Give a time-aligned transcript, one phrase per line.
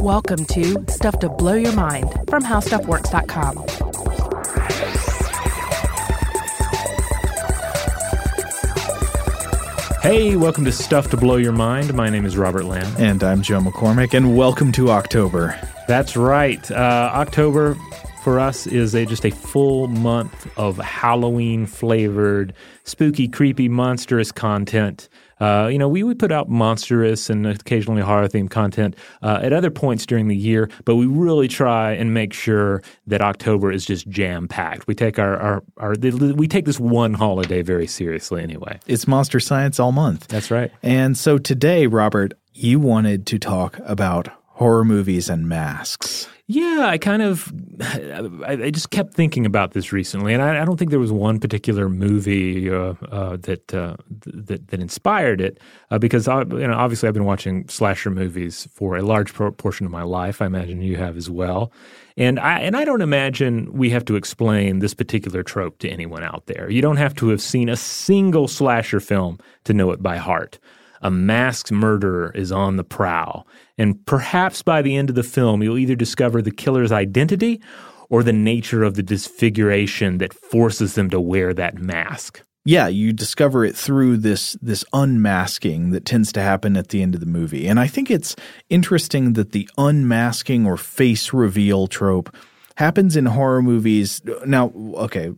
[0.00, 3.58] Welcome to Stuff to Blow Your Mind from HowStuffWorks.com.
[10.00, 11.92] Hey, welcome to Stuff to Blow Your Mind.
[11.92, 12.94] My name is Robert Lamb.
[12.98, 15.58] And I'm Joe McCormick, and welcome to October.
[15.86, 16.70] That's right.
[16.70, 17.76] Uh, October
[18.22, 22.54] for us is a, just a full month of Halloween flavored,
[22.84, 25.10] spooky, creepy, monstrous content.
[25.44, 29.52] Uh, you know, we would put out monstrous and occasionally horror themed content uh, at
[29.52, 33.84] other points during the year, but we really try and make sure that October is
[33.84, 34.86] just jam packed.
[34.86, 38.80] We take our, our, our, we take this one holiday very seriously anyway.
[38.86, 40.28] It's Monster Science all month.
[40.28, 40.72] That's right.
[40.82, 46.26] And so today, Robert, you wanted to talk about horror movies and masks.
[46.46, 50.76] Yeah, I kind of, I, just kept thinking about this recently, and I, I don't
[50.76, 55.58] think there was one particular movie uh, uh, that, uh, that that inspired it,
[55.90, 59.86] uh, because I, you know, obviously I've been watching slasher movies for a large portion
[59.86, 60.42] of my life.
[60.42, 61.72] I imagine you have as well,
[62.18, 66.22] and I and I don't imagine we have to explain this particular trope to anyone
[66.22, 66.70] out there.
[66.70, 70.58] You don't have to have seen a single slasher film to know it by heart
[71.04, 73.46] a masked murderer is on the prowl.
[73.78, 77.60] And perhaps by the end of the film, you'll either discover the killer's identity
[78.08, 82.42] or the nature of the disfiguration that forces them to wear that mask.
[82.66, 87.14] Yeah, you discover it through this this unmasking that tends to happen at the end
[87.14, 87.66] of the movie.
[87.66, 88.34] And I think it's
[88.70, 92.34] interesting that the unmasking or face reveal trope
[92.76, 94.22] happens in horror movies.
[94.46, 95.34] Now, okay,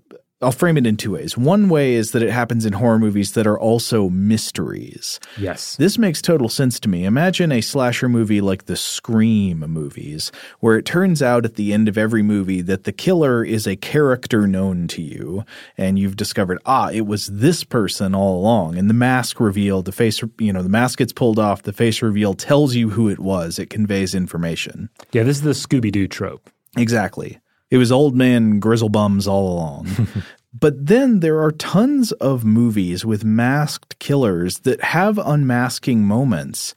[0.46, 1.36] I'll frame it in two ways.
[1.36, 5.18] One way is that it happens in horror movies that are also mysteries.
[5.36, 5.74] Yes.
[5.74, 7.04] This makes total sense to me.
[7.04, 10.30] Imagine a slasher movie like the Scream movies,
[10.60, 13.74] where it turns out at the end of every movie that the killer is a
[13.74, 15.44] character known to you,
[15.76, 18.78] and you've discovered, ah, it was this person all along.
[18.78, 22.00] And the mask reveal, the face, you know, the mask gets pulled off, the face
[22.02, 23.58] reveal tells you who it was.
[23.58, 24.90] It conveys information.
[25.10, 26.48] Yeah, this is the Scooby Doo trope.
[26.76, 27.40] Exactly.
[27.70, 30.08] It was old man grizzlebums all along.
[30.54, 36.74] but then there are tons of movies with masked killers that have unmasking moments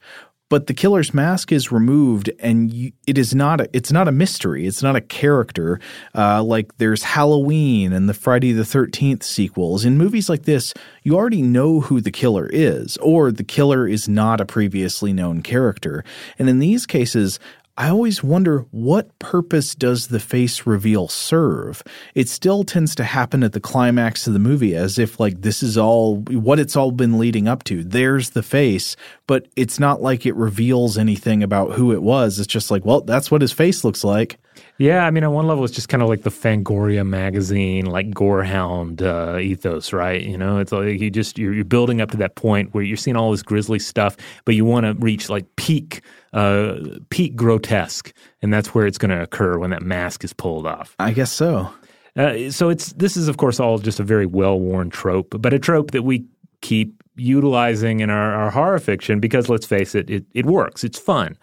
[0.50, 4.12] but the killer's mask is removed and you, it is not a, it's not a
[4.12, 4.66] mystery.
[4.66, 5.80] It's not a character
[6.14, 9.84] uh, like there's halloween and the friday the 13th sequels.
[9.84, 14.08] In movies like this you already know who the killer is or the killer is
[14.08, 16.04] not a previously known character.
[16.38, 17.38] And in these cases
[17.80, 21.82] I always wonder what purpose does the face reveal serve?
[22.14, 25.62] It still tends to happen at the climax of the movie as if like this
[25.62, 27.82] is all what it's all been leading up to.
[27.82, 28.96] There's the face,
[29.26, 32.38] but it's not like it reveals anything about who it was.
[32.38, 34.38] It's just like, well, that's what his face looks like.
[34.78, 38.10] Yeah, I mean, on one level, it's just kind of like the Fangoria magazine, like
[38.10, 40.22] Gorehound uh, ethos, right?
[40.22, 42.96] You know, it's like you just you're, you're, building up to that point where you're
[42.96, 46.76] seeing all this grisly stuff, but you want to reach like peak, uh,
[47.10, 48.12] peak grotesque,
[48.42, 50.94] and that's where it's going to occur when that mask is pulled off.
[50.98, 51.70] I guess so.
[52.16, 55.52] Uh, so it's this is of course all just a very well worn trope, but
[55.52, 56.24] a trope that we
[56.60, 60.84] keep utilizing in our, our horror fiction because let's face it, it, it works.
[60.84, 61.36] It's fun.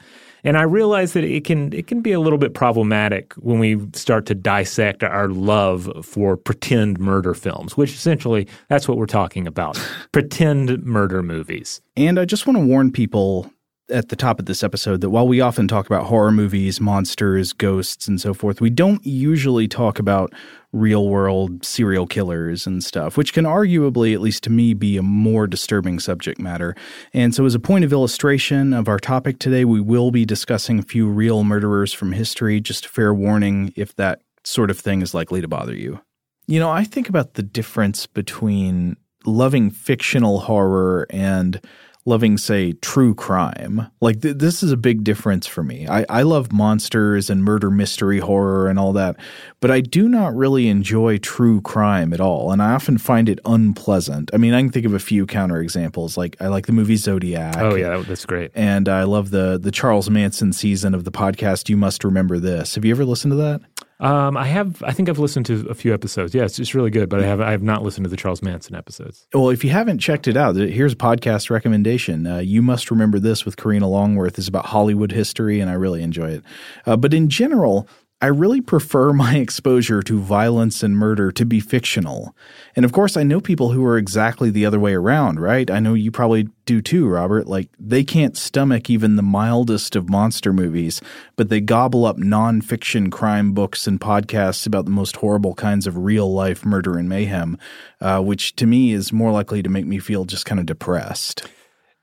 [0.48, 3.86] And I realize that it can it can be a little bit problematic when we
[3.92, 9.46] start to dissect our love for pretend murder films, which essentially that's what we're talking
[9.46, 9.78] about.
[10.14, 11.82] pretend murder movies.
[11.98, 13.52] And I just want to warn people
[13.90, 17.54] at the top of this episode that while we often talk about horror movies, monsters,
[17.54, 20.34] ghosts, and so forth, we don't usually talk about
[20.74, 25.02] real world serial killers and stuff, which can arguably, at least to me, be a
[25.02, 26.76] more disturbing subject matter.
[27.14, 30.80] And so, as a point of illustration of our topic today, we will be discussing
[30.80, 32.60] a few real murderers from history.
[32.60, 36.02] Just a fair warning if that sort of thing is likely to bother you.
[36.48, 41.60] You know, I think about the difference between loving fictional horror and
[42.08, 43.88] loving, say, true crime.
[44.00, 45.88] Like, th- this is a big difference for me.
[45.88, 49.18] I-, I love monsters and murder mystery horror and all that,
[49.60, 52.52] but I do not really enjoy true crime at all.
[52.52, 54.32] And I often find it unpleasant.
[54.34, 56.18] I mean, I can think of a few counterexamples.
[56.18, 57.58] Like, I like the movie Zodiac.
[57.58, 58.52] Oh, yeah, that's great.
[58.56, 62.76] And I love the, the Charles Manson season of the podcast, You Must Remember This.
[62.76, 63.62] Have you ever listened to that?
[64.00, 64.84] Um, I have.
[64.84, 66.36] I think I've listened to a few episodes.
[66.36, 67.10] Yeah, it's, really good.
[67.10, 67.42] But I have.
[67.42, 69.28] I have not listened to the Charles Manson episodes.
[69.34, 72.28] Well, if you haven't checked it out, here's a podcast recommendation.
[72.28, 74.38] Uh, you must remember this with Karina Longworth.
[74.38, 76.44] is about Hollywood history, and I really enjoy it.
[76.86, 77.88] Uh, but in general,
[78.20, 82.36] I really prefer my exposure to violence and murder to be fictional.
[82.76, 85.70] And of course, I know people who are exactly the other way around, right?
[85.70, 87.48] I know you probably do too, Robert.
[87.48, 91.02] Like, they can't stomach even the mildest of monster movies,
[91.36, 95.98] but they gobble up nonfiction crime books and podcasts about the most horrible kinds of
[95.98, 97.58] real life murder and mayhem,
[98.02, 101.48] uh, which to me is more likely to make me feel just kind of depressed.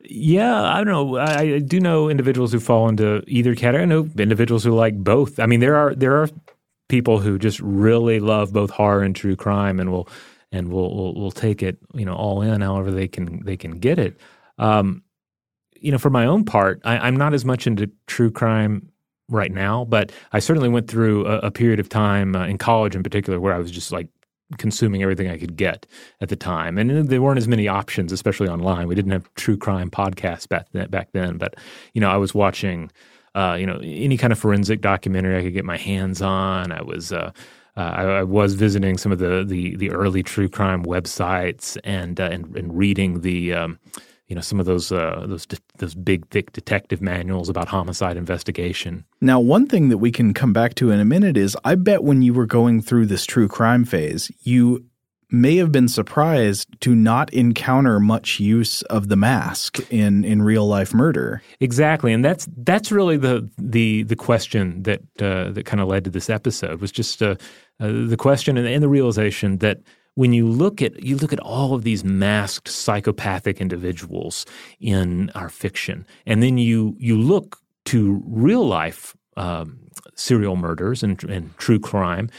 [0.05, 1.17] Yeah, I don't know.
[1.17, 3.83] I, I do know individuals who fall into either category.
[3.83, 5.41] I know individuals who like both.
[5.41, 6.29] I mean, there are there are
[6.89, 10.09] people who just really love both horror and true crime, and will
[10.53, 13.79] and will will, will take it you know all in however they can they can
[13.79, 14.21] get it.
[14.59, 15.03] Um,
[15.77, 18.91] you know, for my own part, I, I'm not as much into true crime
[19.29, 22.95] right now, but I certainly went through a, a period of time uh, in college,
[22.95, 24.09] in particular, where I was just like
[24.58, 25.87] consuming everything I could get
[26.20, 28.88] at the time, and there weren't as many options, especially online.
[28.88, 31.55] We didn't have true crime podcasts back then, back then, but
[31.93, 32.91] you know, I was watching,
[33.35, 36.73] uh, you know, any kind of forensic documentary I could get my hands on.
[36.73, 37.12] I was.
[37.12, 37.32] Uh,
[37.76, 42.20] uh, I, I, was visiting some of the, the, the early true crime websites and
[42.20, 43.81] uh, and, and reading the um,
[44.34, 48.16] you know some of those uh, those de- those big thick detective manuals about homicide
[48.16, 49.04] investigation.
[49.20, 52.02] Now, one thing that we can come back to in a minute is I bet
[52.02, 54.84] when you were going through this true crime phase, you
[55.31, 60.66] may have been surprised to not encounter much use of the mask in in real
[60.66, 61.40] life murder.
[61.60, 66.02] Exactly, and that's that's really the the the question that uh, that kind of led
[66.02, 67.36] to this episode was just uh,
[67.78, 69.78] uh, the question and, and the realization that
[70.14, 74.46] when you look at you look at all of these masked psychopathic individuals
[74.81, 79.78] in our fiction, and then you you look to real life um,
[80.14, 82.31] serial murders and, and, true crime,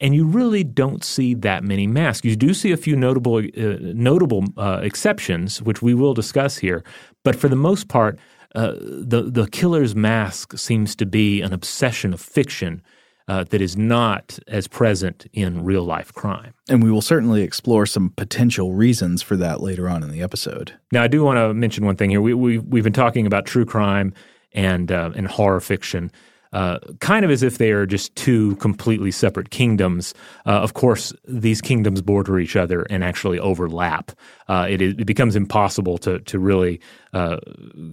[0.00, 2.24] and you really don't see that many masks.
[2.24, 6.84] You do see a few notable uh, notable uh, exceptions, which we will discuss here,
[7.24, 8.18] but for the most part.
[8.54, 12.80] Uh, the the killer's mask seems to be an obsession of fiction
[13.28, 16.54] uh, that is not as present in real life crime.
[16.68, 20.72] And we will certainly explore some potential reasons for that later on in the episode.
[20.92, 22.20] Now, I do want to mention one thing here.
[22.20, 24.14] We, we, we've been talking about true crime
[24.52, 26.10] and, uh, and horror fiction
[26.52, 30.14] uh, kind of as if they are just two completely separate kingdoms.
[30.46, 34.12] Uh, of course, these kingdoms border each other and actually overlap.
[34.48, 36.80] Uh, it, it, becomes impossible to to really
[37.12, 37.38] uh,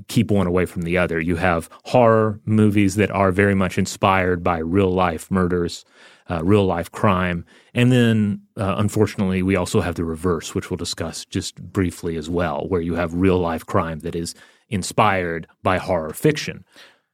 [0.08, 1.20] keep one away from the other.
[1.20, 5.86] You have horror movies that are very much inspired by real life murders.
[6.30, 7.44] Uh, real life crime.
[7.74, 12.30] And then, uh, unfortunately, we also have the reverse, which we'll discuss just briefly as
[12.30, 14.34] well, where you have real life crime that is
[14.70, 16.64] inspired by horror fiction.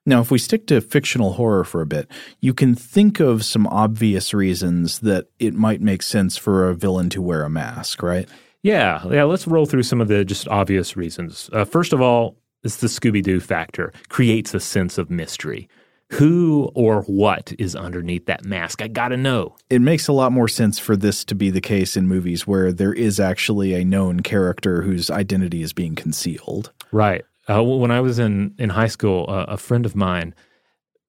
[0.06, 2.10] Now, if we stick to fictional horror for a bit,
[2.40, 7.10] you can think of some obvious reasons that it might make sense for a villain
[7.12, 8.28] to wear a mask, right?
[8.64, 9.24] Yeah, yeah.
[9.24, 11.50] Let's roll through some of the just obvious reasons.
[11.54, 15.70] Uh, first of all, it's the Scooby Doo factor creates a sense of mystery.
[16.14, 18.82] Who or what is underneath that mask?
[18.82, 19.56] I gotta know.
[19.70, 22.74] It makes a lot more sense for this to be the case in movies where
[22.74, 26.72] there is actually a known character whose identity is being concealed.
[26.92, 27.24] Right.
[27.50, 30.36] Uh, when I was in in high school, uh, a friend of mine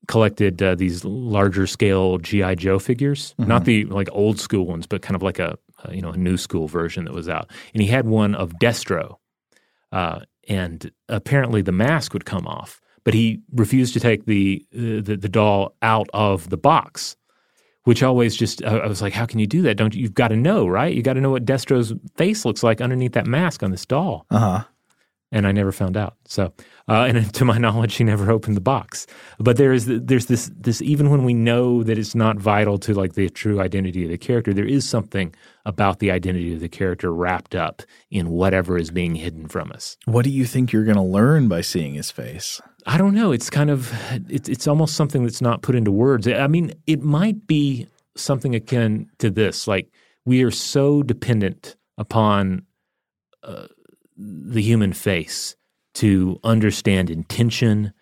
[0.09, 3.49] collected uh, these larger scale GI Joe figures, mm-hmm.
[3.49, 6.17] not the like old school ones, but kind of like a, a, you know a
[6.17, 7.51] new school version that was out.
[7.75, 9.17] And he had one of Destro,
[9.93, 15.03] uh, and apparently the mask would come off, but he refused to take the uh,
[15.03, 17.17] the, the doll out of the box.
[17.85, 19.77] Which always just I was like, how can you do that?
[19.77, 20.03] Don't you?
[20.03, 20.95] You've got to know, right?
[20.95, 24.27] You got to know what Destro's face looks like underneath that mask on this doll.
[24.31, 24.65] Uh huh
[25.33, 26.17] and I never found out.
[26.27, 26.53] So,
[26.89, 29.07] uh, and to my knowledge, he never opened the box.
[29.39, 32.95] But there is there's this this even when we know that it's not vital to
[32.95, 35.35] like the true identity of the character, there is something
[35.67, 39.97] about the identity of the character wrapped up in whatever is being hidden from us.
[40.07, 42.61] What do you think you're going to learn by seeing his face?
[42.87, 43.31] I don't know.
[43.31, 43.93] It's kind of
[44.29, 46.27] it's it's almost something that's not put into words.
[46.27, 49.69] I mean, it might be something akin to this.
[49.69, 49.91] Like
[50.25, 52.67] we are so dependent upon.
[53.43, 53.67] Uh,
[54.21, 55.57] the human face
[55.95, 57.93] to understand intention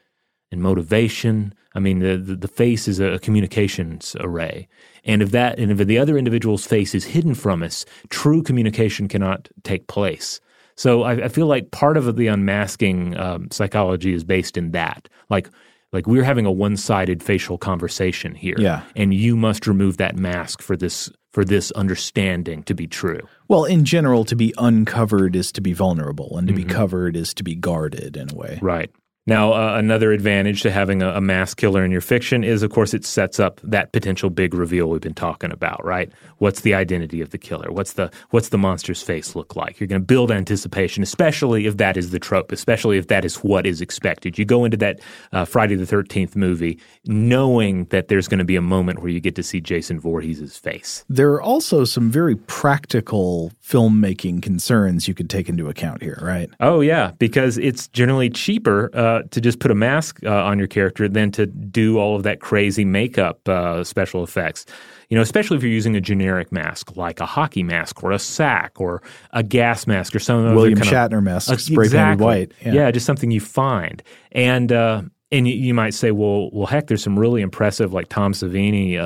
[0.51, 1.55] and motivation.
[1.75, 4.69] I mean, the, the, the, face is a communications array.
[5.05, 9.09] And if that, and if the other individual's face is hidden from us, true communication
[9.09, 10.41] cannot take place.
[10.77, 15.09] So I, I feel like part of the unmasking um, psychology is based in that.
[15.29, 15.51] Like,
[15.93, 18.83] like we're having a one-sided facial conversation here, yeah.
[18.95, 23.21] and you must remove that mask for this for this understanding to be true.
[23.49, 26.67] Well, in general, to be uncovered is to be vulnerable, and to mm-hmm.
[26.67, 28.59] be covered is to be guarded in a way.
[28.63, 28.91] Right.
[29.29, 32.71] Now, uh, another advantage to having a, a mass killer in your fiction is, of
[32.71, 36.11] course, it sets up that potential big reveal we've been talking about, right?
[36.39, 37.71] What's the identity of the killer?
[37.71, 39.79] What's the what's the monster's face look like?
[39.79, 43.37] You're going to build anticipation, especially if that is the trope, especially if that is
[43.37, 44.39] what is expected.
[44.39, 45.01] You go into that
[45.33, 49.21] uh, Friday the Thirteenth movie knowing that there's going to be a moment where you
[49.21, 51.05] get to see Jason Voorhees' face.
[51.11, 56.49] There are also some very practical filmmaking concerns you could take into account here, right?
[56.61, 58.91] Oh yeah, because it's generally cheaper.
[58.95, 62.23] Uh, to just put a mask uh, on your character than to do all of
[62.23, 64.65] that crazy makeup uh, special effects.
[65.11, 68.19] You know, especially if you're using a generic mask like a hockey mask or a
[68.19, 72.27] sack or a gas mask or some William Shatner mask, of, spray exactly.
[72.27, 72.75] painted white.
[72.75, 72.91] Yeah.
[72.91, 74.03] just something you find.
[74.33, 78.09] And uh, and you, you, might say, well, well, heck, there's some really impressive like
[78.09, 78.99] Tom Savini.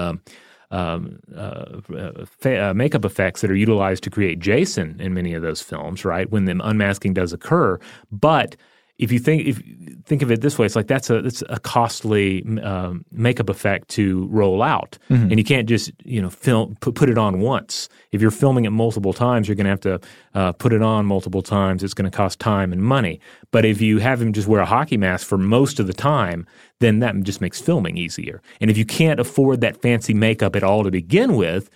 [0.73, 5.35] Um, um, uh, fa- uh, makeup effects that are utilized to create Jason in many
[5.35, 6.31] of those films, right?
[6.31, 7.79] When the unmasking does occur,
[8.11, 8.57] but
[8.99, 9.61] if you think if
[10.05, 13.89] think of it this way, it's like that's a that's a costly um, makeup effect
[13.89, 15.31] to roll out, mm-hmm.
[15.31, 17.89] and you can't just you know film put, put it on once.
[18.13, 20.01] If you're filming it multiple times, you're going to have to
[20.35, 21.83] uh, put it on multiple times.
[21.83, 23.21] It's going to cost time and money.
[23.51, 26.47] But if you have him just wear a hockey mask for most of the time,
[26.81, 28.43] then that just makes filming easier.
[28.61, 31.71] And if you can't afford that fancy makeup at all to begin with,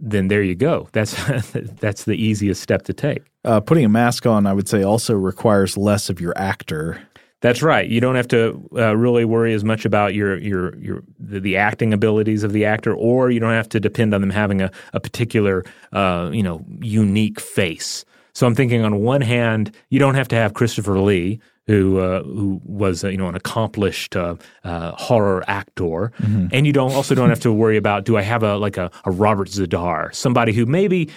[0.00, 0.88] then there you go.
[0.92, 1.14] That's
[1.80, 3.22] that's the easiest step to take.
[3.44, 7.00] Uh, putting a mask on, I would say, also requires less of your actor.
[7.40, 7.88] That's right.
[7.88, 11.56] You don't have to uh, really worry as much about your your your the, the,
[11.56, 14.72] acting abilities of the actor, or you don't have to depend on them having a,
[14.92, 18.04] a particular uh, you know unique face.
[18.34, 22.22] So I'm thinking on one hand, you don't have to have Christopher Lee, who uh,
[22.24, 24.34] who was uh, you know an accomplished uh,
[24.64, 26.48] uh horror actor, mm-hmm.
[26.50, 28.90] and you don't also don't have to worry about do I have a like a,
[29.04, 31.08] a Robert Z'Dar, somebody who maybe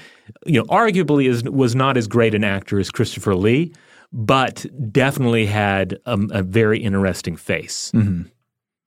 [0.46, 3.74] you know arguably is was not as great an actor as Christopher Lee,
[4.12, 7.91] but definitely had a, a very interesting face.
[7.96, 8.24] Mm-hmm.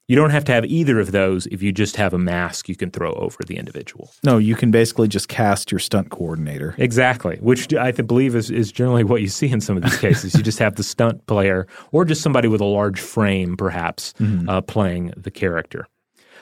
[0.06, 2.76] You don't have to have either of those if you just have a mask you
[2.76, 4.10] can throw over the individual.
[4.22, 6.74] No, you can basically just cast your stunt coordinator.
[6.76, 10.34] Exactly, which I believe is, is generally what you see in some of these cases.
[10.34, 14.46] you just have the stunt player or just somebody with a large frame, perhaps, mm-hmm.
[14.46, 15.86] uh, playing the character.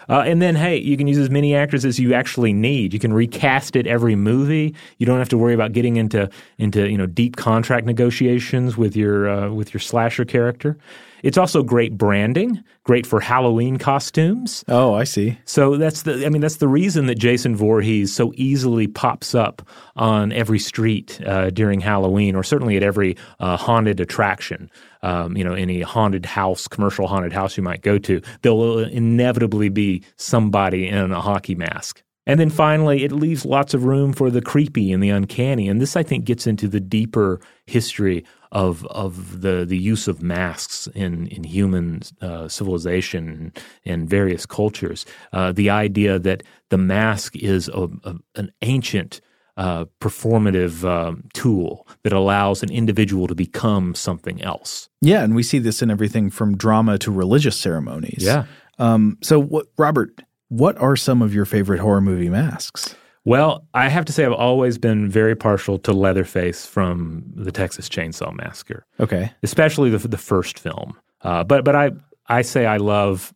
[0.09, 2.93] Uh, and then, hey, you can use as many actors as you actually need.
[2.93, 4.75] You can recast it every movie.
[4.99, 6.29] You don't have to worry about getting into
[6.59, 10.77] into you know deep contract negotiations with your uh, with your slasher character.
[11.23, 14.65] It's also great branding, great for Halloween costumes.
[14.67, 15.39] Oh, I see.
[15.45, 19.63] So that's the I mean that's the reason that Jason Voorhees so easily pops up
[19.95, 24.71] on every street uh, during Halloween, or certainly at every uh, haunted attraction.
[25.03, 28.79] Um, you know, any haunted house, commercial haunted house you might go to, there will
[28.79, 32.03] inevitably be somebody in a hockey mask.
[32.25, 35.69] And then finally, it leaves lots of room for the creepy and the uncanny.
[35.69, 40.23] And this, I think, gets into the deeper history of of the the use of
[40.23, 43.53] masks in in human uh, civilization
[43.85, 45.05] and various cultures.
[45.33, 49.21] Uh, the idea that the mask is a, a, an ancient
[49.57, 54.89] uh, performative um, tool that allows an individual to become something else.
[55.01, 58.23] Yeah, and we see this in everything from drama to religious ceremonies.
[58.25, 58.47] Yeah.
[58.79, 62.95] Um, so, what, Robert, what are some of your favorite horror movie masks?
[63.25, 67.89] Well, I have to say I've always been very partial to Leatherface from the Texas
[67.89, 68.85] Chainsaw Massacre.
[68.99, 70.95] Okay, especially the the first film.
[71.21, 71.93] Uh, but but I
[72.27, 73.33] I say I love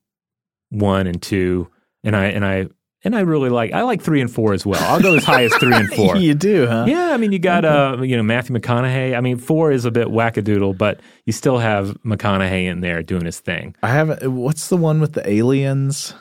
[0.71, 1.69] one and two,
[2.03, 2.67] and I and I
[3.07, 4.83] and I really like I like three and four as well.
[4.83, 6.17] I'll go as high as three and four.
[6.17, 6.85] you do, huh?
[6.89, 9.17] Yeah, I mean you got uh you know Matthew McConaughey.
[9.17, 13.25] I mean four is a bit wackadoodle, but you still have McConaughey in there doing
[13.25, 13.75] his thing.
[13.83, 16.15] I have what's the one with the aliens?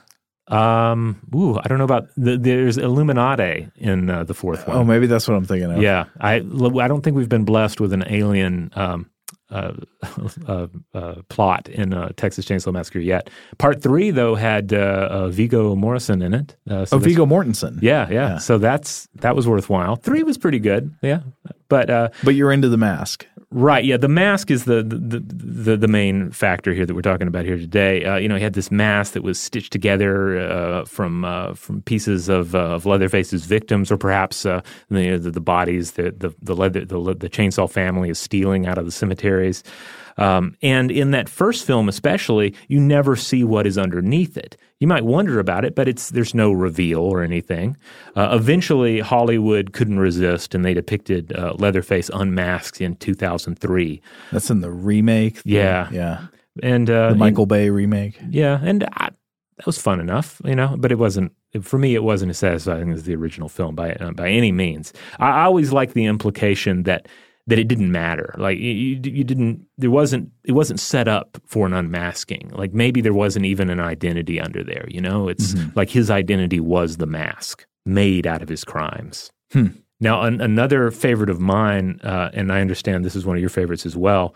[0.48, 4.78] Um, ooh, I don't know about the, there's Illuminati in uh, the fourth one.
[4.78, 5.82] Oh, maybe that's what I'm thinking of.
[5.82, 9.10] Yeah, I I don't think we've been blessed with an alien um,
[9.52, 9.74] uh,
[10.48, 13.30] uh, uh, plot in uh, Texas Chainsaw Massacre yet.
[13.58, 16.58] Part three though had uh, Viggo Morrison in it.
[16.68, 17.80] So oh, Viggo Mortensen.
[17.82, 19.98] Yeah, yeah, yeah, So that's that was worthwhile.
[19.98, 20.96] Three was pretty good.
[21.02, 21.22] Yeah,
[21.70, 23.28] but but you're into the mask.
[23.52, 23.86] Right.
[23.86, 23.96] Yeah.
[23.96, 27.58] The mask is the the, the, the main factor here that we're talking about here
[27.58, 28.04] today.
[28.04, 31.82] Uh, you know, he had this mask that was stitched together uh, from uh, from
[31.84, 36.34] pieces of, uh, of Leatherface's victims, or perhaps uh, the, the, the bodies that the
[36.42, 39.64] the leather the, the chainsaw family is stealing out of the cemeteries.
[40.18, 44.58] Um, and in that first film, especially, you never see what is underneath it.
[44.80, 47.78] You might wonder about it, but it's there's no reveal or anything.
[48.16, 54.02] Uh, eventually, Hollywood couldn't resist, and they depicted uh, Leatherface unmasked in 2003.
[54.32, 55.42] That's in the remake.
[55.46, 56.28] Yeah, yeah,
[56.62, 58.20] and uh, the Michael and, Bay remake.
[58.30, 59.12] Yeah, and I,
[59.58, 61.96] that was fun enough, you know, but it wasn't for me.
[61.96, 64.92] It wasn't as satisfying as the original film by uh, by any means.
[65.20, 67.08] I, I always like the implication that
[67.48, 68.34] that it didn't matter.
[68.38, 72.52] Like you, you didn't, there wasn't, it wasn't set up for an unmasking.
[72.54, 74.86] Like maybe there wasn't even an identity under there.
[74.90, 75.78] You know, it's mm-hmm.
[75.78, 79.32] like his identity was the mask made out of his crimes.
[79.52, 79.68] Hmm.
[80.00, 83.50] Now, an, another favorite of mine, uh, and I understand this is one of your
[83.50, 84.36] favorites as well.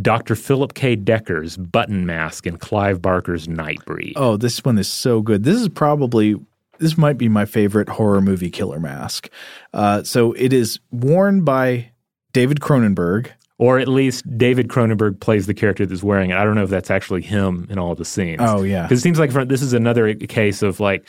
[0.00, 0.34] Dr.
[0.34, 0.96] Philip K.
[0.96, 4.14] Decker's button mask and Clive Barker's Nightbreed.
[4.16, 5.44] Oh, this one is so good.
[5.44, 6.36] This is probably
[6.78, 9.28] this might be my favorite horror movie killer mask.
[9.72, 11.90] Uh, so it is worn by
[12.34, 16.36] David Cronenberg Or at least David Cronenberg plays the character that's wearing it.
[16.36, 18.40] I don't know if that's actually him in all the scenes.
[18.42, 18.82] Oh, yeah.
[18.82, 21.08] Because it seems like this is another case of like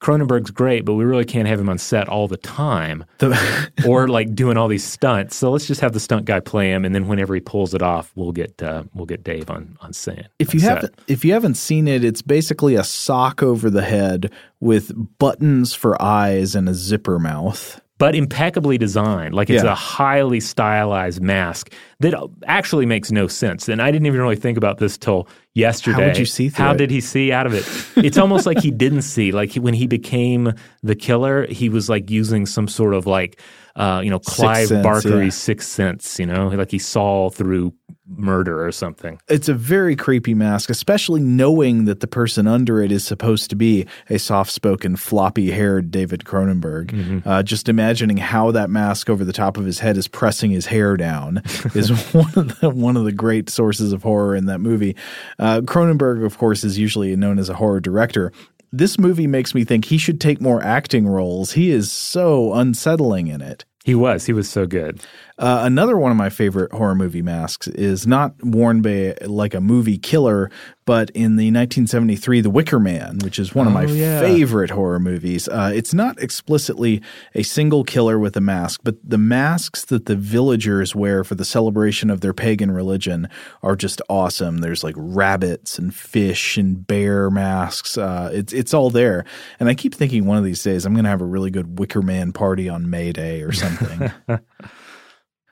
[0.00, 4.08] Cronenberg's great, but we really can't have him on set all the time The- or
[4.08, 5.36] like doing all these stunts.
[5.36, 7.82] So let's just have the stunt guy play him, and then whenever he pulls it
[7.82, 10.30] off, we'll get uh, we'll get Dave on on set.
[10.38, 14.32] if you haven't if you haven't seen it, it's basically a sock over the head
[14.58, 17.79] with buttons for eyes and a zipper mouth.
[18.00, 19.34] But impeccably designed.
[19.34, 19.72] Like it's Yeah.
[19.72, 22.14] a highly stylized mask that
[22.46, 23.68] actually makes no sense.
[23.68, 26.00] And I didn't even really think about this till yesterday.
[26.00, 26.78] How would you see through How it?
[26.78, 27.64] did he see out of it?
[28.02, 29.32] It's almost like he didn't see.
[29.32, 33.38] Like he, when he became the killer, he was like using some sort of like
[33.76, 35.30] uh, you know Clive sense, Barkery yeah.
[35.30, 36.18] sixth sense.
[36.18, 37.74] You know, like he saw through
[38.16, 39.20] murder or something.
[39.28, 43.56] It's a very creepy mask, especially knowing that the person under it is supposed to
[43.56, 47.26] be a soft-spoken, floppy-haired David Cronenberg.
[47.26, 50.66] Uh, just imagining how that mask over the top of his head is pressing his
[50.66, 51.38] hair down
[51.74, 54.96] is one of the one of the great sources of horror in that movie.
[55.38, 58.32] Uh, Cronenberg, of course, is usually known as a horror director.
[58.72, 61.52] This movie makes me think he should take more acting roles.
[61.52, 63.64] He is so unsettling in it.
[63.84, 64.26] He was.
[64.26, 65.00] He was so good.
[65.40, 69.60] Uh, another one of my favorite horror movie masks is not worn by like a
[69.60, 70.50] movie killer,
[70.84, 74.20] but in the 1973 The Wicker Man, which is one of my Oh, yeah.
[74.20, 75.48] favorite horror movies.
[75.48, 77.00] Uh, it's not explicitly
[77.34, 81.44] a single killer with a mask, but the masks that the villagers wear for the
[81.46, 83.26] celebration of their pagan religion
[83.62, 84.58] are just awesome.
[84.58, 87.96] There's like rabbits and fish and bear masks.
[87.96, 89.24] Uh, it's it's all there,
[89.58, 91.78] and I keep thinking one of these days I'm going to have a really good
[91.78, 94.12] Wicker Man party on May Day or something.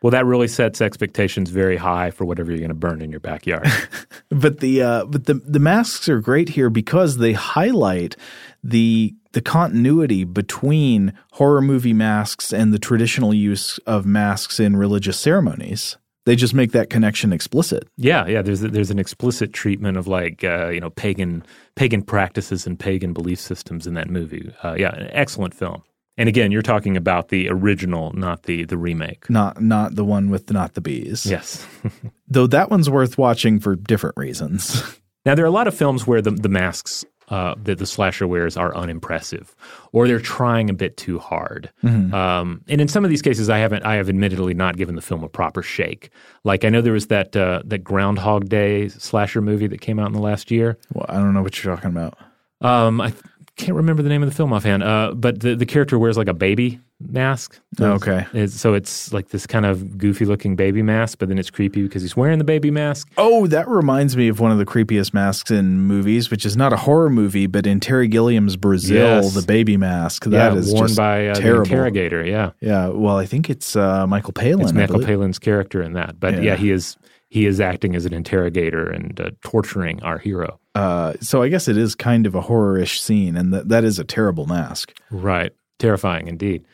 [0.03, 3.21] Well, that really sets expectations very high for whatever you're going to burn in your
[3.21, 3.69] backyard.
[4.31, 8.17] but the uh, but the the masks are great here because they highlight
[8.63, 15.19] the the continuity between horror movie masks and the traditional use of masks in religious
[15.19, 15.97] ceremonies.
[16.25, 17.89] They just make that connection explicit.
[17.97, 18.43] Yeah, yeah.
[18.43, 21.43] There's there's an explicit treatment of like uh, you know pagan
[21.75, 24.53] pagan practices and pagan belief systems in that movie.
[24.63, 25.83] Uh, yeah, an excellent film.
[26.19, 29.31] And again, you're talking about the original, not the the remake.
[29.31, 31.25] Not not the one with not the bees.
[31.25, 31.67] Yes.
[32.29, 34.83] Though that one's worth watching for different reasons.
[35.25, 38.27] now there are a lot of films where the the masks uh, that the slasher
[38.27, 39.55] wears are unimpressive,
[39.93, 41.71] or they're trying a bit too hard.
[41.85, 45.03] Um, and in some of these cases, I haven't I have admittedly not given the
[45.03, 46.11] film a proper shake.
[46.45, 50.09] Like I know there was that uh, that Groundhog Day slasher movie that came out
[50.09, 50.79] in the last year.
[50.93, 52.19] well, I don't know what you're talking about.
[52.61, 53.13] Um, I
[53.59, 54.83] can't remember the name of the film offhand.
[54.83, 57.61] Uh, but the, the character wears like a baby mask.
[57.81, 58.25] Okay.
[58.33, 61.83] It's, so it's like this kind of goofy looking baby mask, but then it's creepy
[61.83, 63.09] because he's wearing the baby mask.
[63.19, 66.73] Oh, that reminds me of one of the creepiest masks in movies, which is not
[66.73, 69.35] a horror movie, but in Terry Gilliam's Brazil, Yes.
[69.35, 70.25] the baby mask.
[70.25, 72.25] That yeah, is worn by uh, the interrogator.
[72.25, 74.63] Yeah, Yeah, well, I think it's uh, Michael Palin.
[74.63, 75.01] it's Michael.
[75.05, 76.19] Palin's character in that.
[76.19, 76.41] But yeah.
[76.41, 76.57] Yeah.
[76.57, 76.97] he is
[77.31, 80.59] he is acting as an interrogator and uh, torturing our hero.
[80.79, 83.99] Uh, so I guess it is kind of a horror-ish scene, and that that is
[83.99, 84.93] a terrible mask.
[85.11, 85.53] Right.
[85.79, 86.65] Terrifying indeed.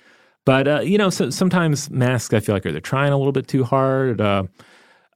[0.44, 3.32] But uh, you know, so, sometimes masks I feel like are they're trying a little
[3.32, 4.20] bit too hard.
[4.20, 4.44] Uh,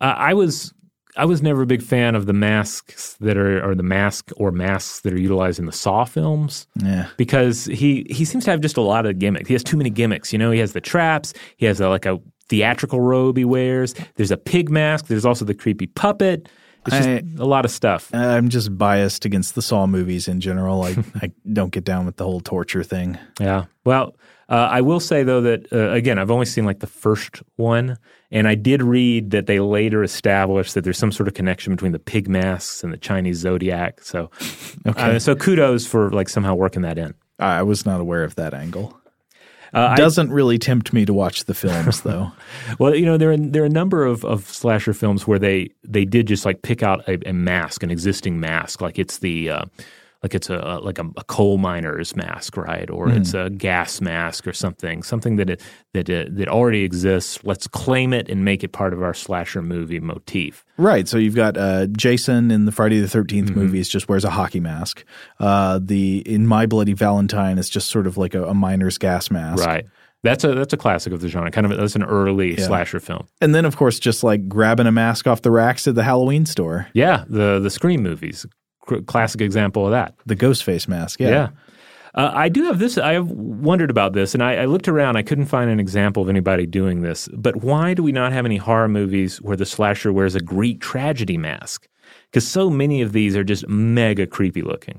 [0.00, 0.72] uh, I was
[1.16, 4.50] I was never a big fan of the masks that are or the mask or
[4.52, 8.60] masks that are utilized in the Saw films Yeah, because he he seems to have
[8.60, 9.48] just a lot of gimmicks.
[9.48, 10.32] He has too many gimmicks.
[10.32, 11.34] You know, he has the traps.
[11.58, 13.94] He has a, like a theatrical robe he wears.
[14.14, 15.08] There's a pig mask.
[15.08, 16.48] There's also the creepy puppet.
[16.88, 18.12] It's just I- a lot of stuff.
[18.14, 20.82] I'm just biased against the Saw movies in general.
[20.82, 23.18] I I don't get down with the whole torture thing.
[23.40, 23.64] Yeah.
[23.84, 24.16] Well,
[24.48, 27.98] uh, I will say though that uh, again, I've only seen like the first one,
[28.30, 31.92] and I did read that they later established that there's some sort of connection between
[31.92, 34.02] the pig masks and the Chinese zodiac.
[34.02, 34.30] So,
[34.86, 37.14] uh, so kudos for like somehow working that in.
[37.38, 38.98] I was not aware of that angle.
[39.72, 42.32] Uh, Doesn't really tempt me to watch the films, though.
[42.78, 45.70] Well, you know, there are there are a number of, of slasher films where they
[45.84, 49.50] they did just like pick out a, a mask, an existing mask, like it's the
[49.50, 49.64] uh,
[50.22, 52.90] like it's a like a, a coal miner's mask, right?
[52.90, 55.62] Or it's a gas mask or something, something that it,
[55.94, 57.38] that uh, that already exists.
[57.44, 60.64] Let's claim it and make it part of our slasher movie motif.
[60.76, 61.06] Right.
[61.06, 64.60] So you've got uh, Jason in the Friday the 13th movies just wears a hockey
[64.60, 65.04] mask.
[65.38, 69.30] Uh, the in My Bloody Valentine is just sort of like a, a miner's gas
[69.30, 69.64] mask.
[69.64, 69.86] Right.
[70.24, 71.48] That's a that's a classic of the genre.
[71.52, 73.28] Kind of that's an early slasher film.
[73.40, 76.44] And then, of course, just like grabbing a mask off the racks at the Halloween
[76.44, 78.44] store, Yeah, the the Scream movies,
[79.06, 80.14] classic example of that.
[80.26, 81.20] the ghost face mask.
[81.20, 81.28] Yeah.
[81.28, 81.48] Yeah.
[82.14, 82.98] Uh, I do have this.
[82.98, 85.16] I have wondered about this, and I, I looked around.
[85.16, 87.28] I couldn't find an example of anybody doing this.
[87.32, 90.80] But why do we not have any horror movies where the slasher wears a Greek
[90.80, 91.86] tragedy mask?
[92.30, 94.96] Because so many of these are just mega creepy looking.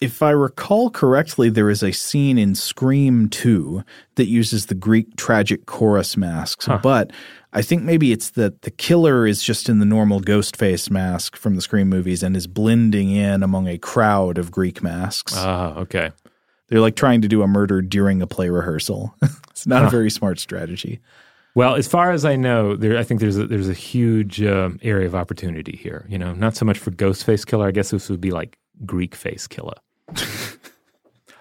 [0.00, 3.84] If I recall correctly, there is a scene in Scream 2
[4.16, 7.10] that uses the Greek tragic chorus masks, but
[7.52, 11.36] I think maybe it's that the killer is just in the normal ghost face mask
[11.36, 15.34] from the Scream movies and is blending in among a crowd of Greek masks.
[15.36, 16.12] Ah, okay.
[16.68, 19.14] They're like trying to do a murder during a play rehearsal.
[19.50, 21.00] it's not a very smart strategy.
[21.56, 24.70] Well, as far as I know, there I think there's a, there's a huge uh,
[24.82, 26.06] area of opportunity here.
[26.08, 27.66] You know, not so much for ghost face Killer.
[27.66, 29.74] I guess this would be like Greek Face Killer.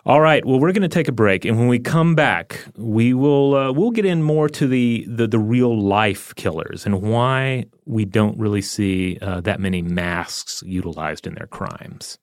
[0.09, 0.43] All right.
[0.43, 3.71] Well, we're going to take a break, and when we come back, we will uh,
[3.71, 8.35] we'll get in more to the, the, the real life killers and why we don't
[8.39, 12.17] really see uh, that many masks utilized in their crimes.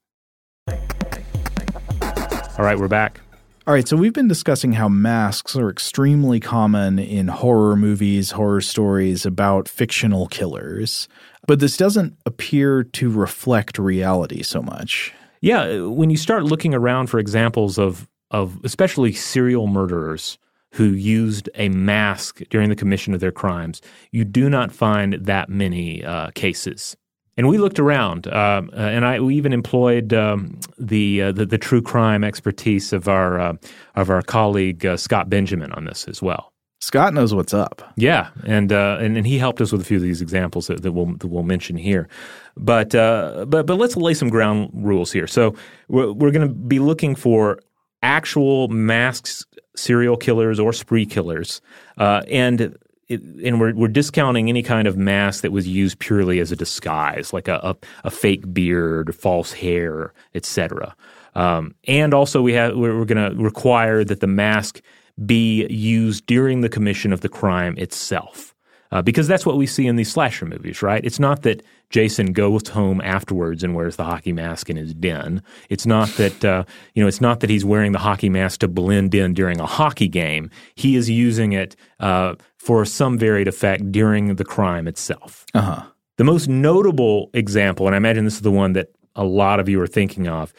[0.67, 3.21] All right, we're back.
[3.69, 8.63] All right, so we've been discussing how masks are extremely common in horror movies, horror
[8.63, 11.07] stories about fictional killers,
[11.47, 15.15] but this doesn't appear to reflect reality so much.
[15.41, 20.39] Yeah, when you start looking around for examples of of especially serial murderers
[20.73, 25.49] who used a mask during the commission of their crimes, you do not find that
[25.49, 26.97] many uh, cases.
[27.39, 31.59] And we looked around, uh, and I we even employed um, the, uh, the, the
[31.59, 33.53] true crime expertise of our uh,
[33.95, 36.53] of our colleague uh, Scott Benjamin on this as well.
[36.87, 37.83] Scott knows what's up.
[37.97, 40.83] Yeah, and uh, and and he helped us with a few of these examples that,
[40.83, 42.09] that we'll that we'll mention here.
[42.57, 45.27] But uh, but but let's lay some ground rules here.
[45.27, 45.57] So
[45.89, 47.59] we're, we're going to be looking for
[48.05, 49.45] actual masks
[49.75, 51.61] serial killers or spree killers,
[51.97, 56.53] and it, and we're we're discounting any kind of mask that was used purely as
[56.53, 60.95] a disguise, like a a, a fake beard, false hair, etc.
[61.35, 64.83] Um, and also, we have we're, we're going to require that the mask
[65.25, 68.55] be used during the commission of the crime itself.
[68.93, 71.05] Uh, because that's what we see in these slasher movies, right?
[71.05, 75.43] It's not that Jason goes home afterwards and wears the hockey mask in his den.
[75.69, 77.09] It's not that uh, you know.
[77.09, 80.51] It's not that he's wearing the hockey mask to blend in during a hockey game.
[80.75, 85.45] He is using it uh, for some varied effect during the crime itself.
[85.55, 85.85] Uh-huh.
[86.17, 89.69] The most notable example, and I imagine this is the one that a lot of
[89.69, 90.53] you are thinking of,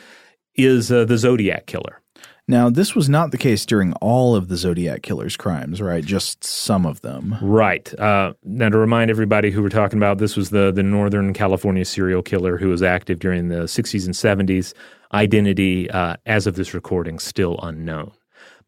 [0.56, 2.02] is uh, the Zodiac killer.
[2.50, 6.04] Now, this was not the case during all of the Zodiac killer's crimes, right?
[6.04, 7.36] Just some of them.
[7.42, 7.94] Right.
[8.00, 11.84] Uh, now, to remind everybody who we're talking about, this was the, the Northern California
[11.84, 14.16] serial killer who was active during the 60s and
[14.50, 14.74] 70s.
[15.14, 18.14] Identity, uh, as of this recording, still unknown.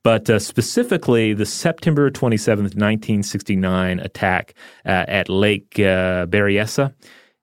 [0.04, 6.94] But uh, specifically, the September 27th, 1969 attack uh, at Lake uh, Berryessa,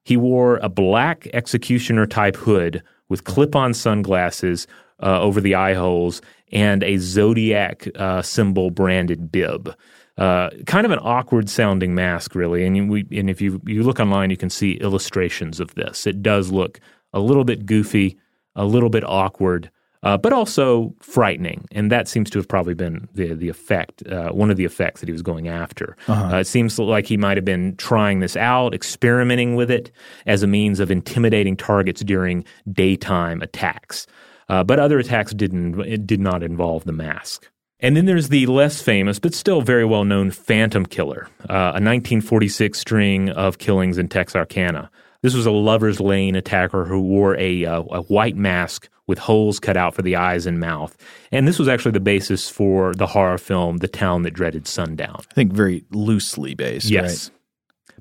[0.05, 4.66] he wore a black executioner type hood with clip on sunglasses
[5.02, 9.74] uh, over the eye holes and a zodiac uh, symbol branded bib.
[10.18, 12.64] Uh, kind of an awkward sounding mask, really.
[12.64, 16.06] And we, and if you you look online, you can see illustrations of this.
[16.06, 16.80] It does look
[17.12, 18.18] a little bit goofy,
[18.54, 19.70] a little bit awkward,
[20.02, 21.66] uh, but also frightening.
[21.72, 25.00] And that seems to have probably been the the effect, uh, one of the effects
[25.00, 25.98] that he was going after.
[26.09, 26.37] Uh-huh.
[26.37, 29.90] Uh, it seems like he might have been trying this out, experimenting with it
[30.24, 34.06] as a means of intimidating targets during daytime attacks.
[34.48, 37.50] Uh, but other attacks didn't it did not involve the mask.
[37.80, 41.82] And then there's the less famous, but still very well known Phantom Killer, uh, a
[41.82, 44.90] 1946 string of killings in Texarkana.
[45.22, 49.59] This was a Lover's Lane attacker who wore a, uh, a white mask with holes
[49.61, 50.96] cut out for the eyes and mouth.
[51.32, 55.20] And this was actually the basis for the horror film The Town That Dreaded Sundown.
[55.30, 57.28] I think very loosely based, Yes.
[57.28, 57.38] right?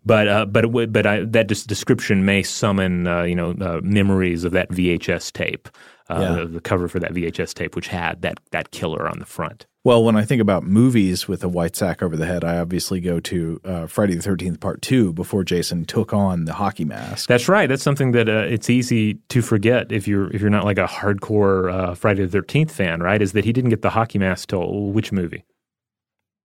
[0.08, 4.52] But uh, but but I, that description may summon uh, you know uh, memories of
[4.52, 5.68] that VHS tape,
[6.10, 6.36] uh, Yeah.
[6.36, 9.66] the, the cover for that VHS tape, which had that that killer on the front.
[9.84, 13.00] Well, when I think about movies with a white sack over the head, I obviously
[13.00, 17.30] go to uh, Friday the 13th Part 2 before Jason took on the hockey mask.
[17.30, 17.68] That's right.
[17.70, 20.88] That's something that uh, it's easy to forget if you're if you're not like a
[20.88, 23.22] hardcore uh, Friday the Thirteenth fan, right?
[23.22, 25.44] Is that he didn't get the hockey mask till which movie?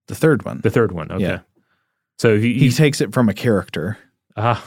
[0.08, 0.60] the third one.
[0.62, 1.10] The third one.
[1.12, 1.22] Okay.
[1.22, 1.38] Yeah.
[2.18, 3.96] So he, He he takes it from a character.
[4.36, 4.62] ah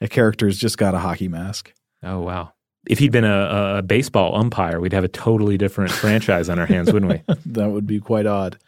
[0.00, 1.72] A character's just got a hockey mask.
[2.02, 2.52] oh wow.
[2.86, 6.66] If he'd been a, a baseball umpire, we'd have a totally different franchise on our
[6.66, 7.34] hands, wouldn't we?
[7.46, 8.58] That would be quite odd.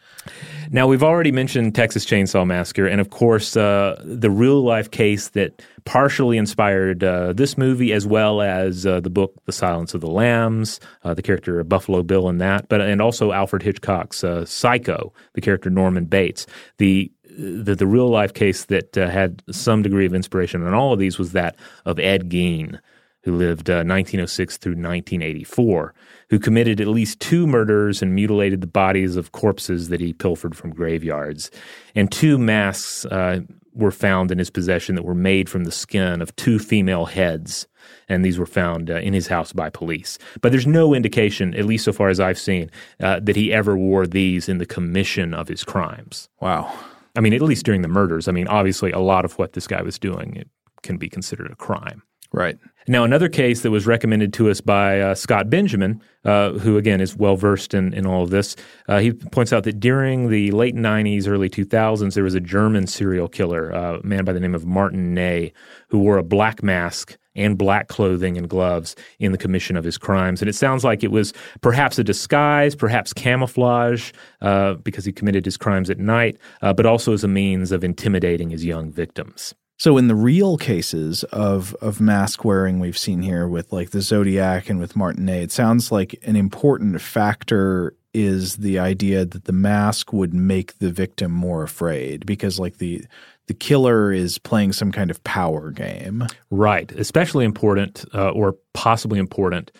[0.71, 5.29] Now, we've already mentioned Texas Chainsaw Massacre, and of course, uh, the real life case
[5.29, 10.01] that partially inspired uh, this movie, as well as uh, the book The Silence of
[10.01, 14.23] the Lambs, uh, the character of Buffalo Bill in that, but and also Alfred Hitchcock's
[14.23, 16.45] uh, Psycho, the character Norman Bates.
[16.77, 20.91] The the, the real life case that uh, had some degree of inspiration on all
[20.91, 21.55] of these was that
[21.85, 22.79] of Ed Gein,
[23.23, 25.93] who lived uh, 1906 through 1984,
[26.29, 30.55] who committed at least two murders and mutilated the bodies of corpses that he pilfered
[30.55, 31.51] from graveyards.
[31.95, 33.41] And two masks uh,
[33.73, 37.67] were found in his possession that were made from the skin of two female heads.
[38.07, 40.17] And these were found uh, in his house by police.
[40.41, 43.77] But there's no indication, at least so far as I've seen, uh, that he ever
[43.77, 46.29] wore these in the commission of his crimes.
[46.39, 46.73] Wow.
[47.15, 48.27] I mean, at least during the murders.
[48.27, 50.47] I mean, obviously, a lot of what this guy was doing it
[50.83, 52.03] can be considered a crime.
[52.31, 52.57] Right.
[52.89, 57.01] Now, another case that was recommended to us by uh, Scott Benjamin, uh, who again
[57.01, 58.55] is well versed in, in all of this,
[58.87, 62.87] uh, he points out that during the late 90s, early 2000s, there was a German
[62.87, 65.53] serial killer, uh, a man by the name of Martin Ney,
[65.89, 69.99] who wore a black mask and black clothing and gloves in the commission of his
[69.99, 70.41] crimes.
[70.41, 75.45] And it sounds like it was perhaps a disguise, perhaps camouflage, uh, because he committed
[75.45, 79.53] his crimes at night, uh, but also as a means of intimidating his young victims.
[79.79, 84.01] So in the real cases of of mask wearing we've seen here with like the
[84.01, 89.45] Zodiac and with Martin Ney, it sounds like an important factor is the idea that
[89.45, 93.05] the mask would make the victim more afraid because like the
[93.47, 96.27] the killer is playing some kind of power game.
[96.51, 99.71] Right, especially important uh, or possibly important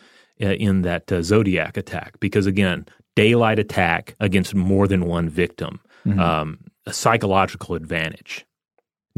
[0.41, 2.85] uh, in that uh, Zodiac attack because again,
[3.17, 6.19] daylight attack against more than one victim, mm-hmm.
[6.21, 8.45] um, a psychological advantage.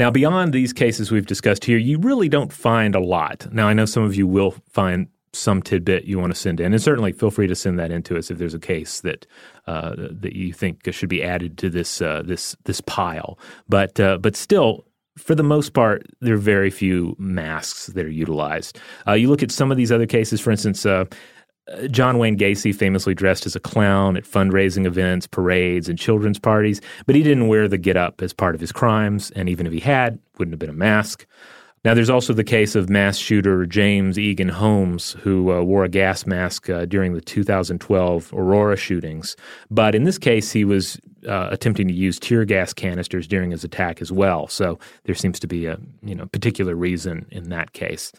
[0.02, 3.46] Now, beyond these cases we've discussed here, you really don't find a lot.
[3.54, 6.74] Now, I know some of you will find some tidbit you want to send in,
[6.74, 9.28] and certainly feel free to send that in to us if there's a case that
[9.68, 13.38] uh, that you think should be added to this uh, this this pile.
[13.70, 14.88] But uh, but still,
[15.20, 18.80] for the most part, there are very few masks that are utilized.
[19.08, 20.84] Uh, you look at some of these other cases, for instance.
[21.90, 26.82] John Wayne Gacy famously dressed as a clown at fundraising events, parades, and children's parties,
[27.06, 29.74] but he didn't wear the get up as part of his crimes, and even if
[29.74, 31.26] he had, wouldn't have been a mask.
[31.84, 35.90] Now, there's also the case of mass shooter James Eagan Holmes, who uh, wore a
[35.90, 39.36] gas mask uh, during the 2012 Aurora shootings.
[39.72, 43.64] But in this case, he was uh, attempting to use tear gas canisters during his
[43.64, 44.48] attack as well.
[44.48, 48.12] So there seems to be a you know particular reason in that case.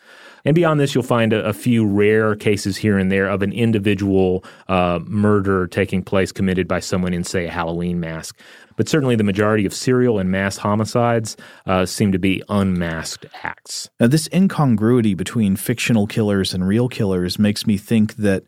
[0.45, 3.53] And beyond this, you'll find a, a few rare cases here and there of an
[3.53, 8.39] individual uh, murder taking place committed by someone in, say, a Halloween mask.
[8.77, 11.37] But certainly the majority of serial and mass homicides
[11.67, 13.91] uh, seem to be unmasked acts.
[14.01, 18.45] Now, this incongruity between fictional killers and real killers makes me think that.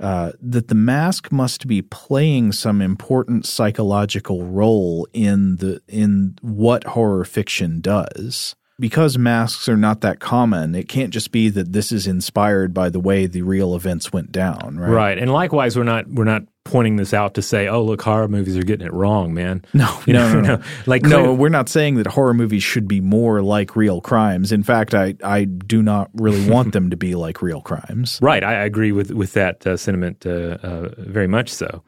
[0.00, 6.84] Uh, that the mask must be playing some important psychological role in the in what
[6.84, 11.92] horror fiction does because masks are not that common, it can't just be that this
[11.92, 14.90] is inspired by the way the real events went down, right?
[14.90, 15.18] Right.
[15.18, 18.56] And likewise, we're not we're not pointing this out to say, "Oh, look, horror movies
[18.56, 20.62] are getting it wrong, man." No, you no, know, no, no.
[20.86, 24.52] Like no, we're not saying that horror movies should be more like real crimes.
[24.52, 28.18] In fact, I I do not really want them to be like real crimes.
[28.22, 28.42] Right.
[28.42, 31.82] I agree with with that uh, sentiment uh, uh, very much so.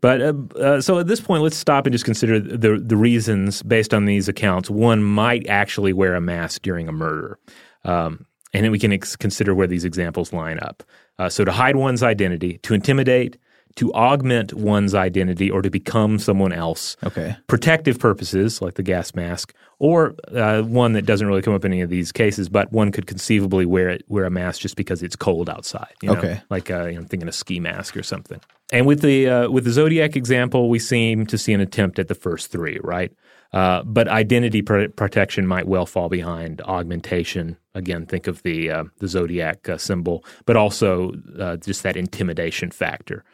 [0.00, 3.62] But uh, uh, so at this point, let's stop and just consider the the reasons
[3.62, 7.38] based on these accounts one might actually wear a mask during a murder,
[7.84, 10.82] um, and then we can ex- consider where these examples line up.
[11.18, 13.36] Uh, so to hide one's identity, to intimidate,
[13.78, 16.96] to augment one's identity or to become someone else.
[17.04, 17.36] Okay.
[17.46, 21.72] Protective purposes, like the gas mask, or uh, one that doesn't really come up in
[21.72, 25.00] any of these cases, but one could conceivably wear it, wear a mask just because
[25.00, 25.94] it's cold outside.
[26.02, 26.18] You know?
[26.18, 26.40] Okay.
[26.50, 28.40] Like uh, you know, I'm thinking a ski mask or something.
[28.72, 32.08] And with the uh, with the zodiac example, we seem to see an attempt at
[32.08, 33.12] the first three, right?
[33.52, 37.56] Uh, but identity pr- protection might well fall behind augmentation.
[37.76, 42.72] Again, think of the uh, the zodiac uh, symbol, but also uh, just that intimidation
[42.72, 43.24] factor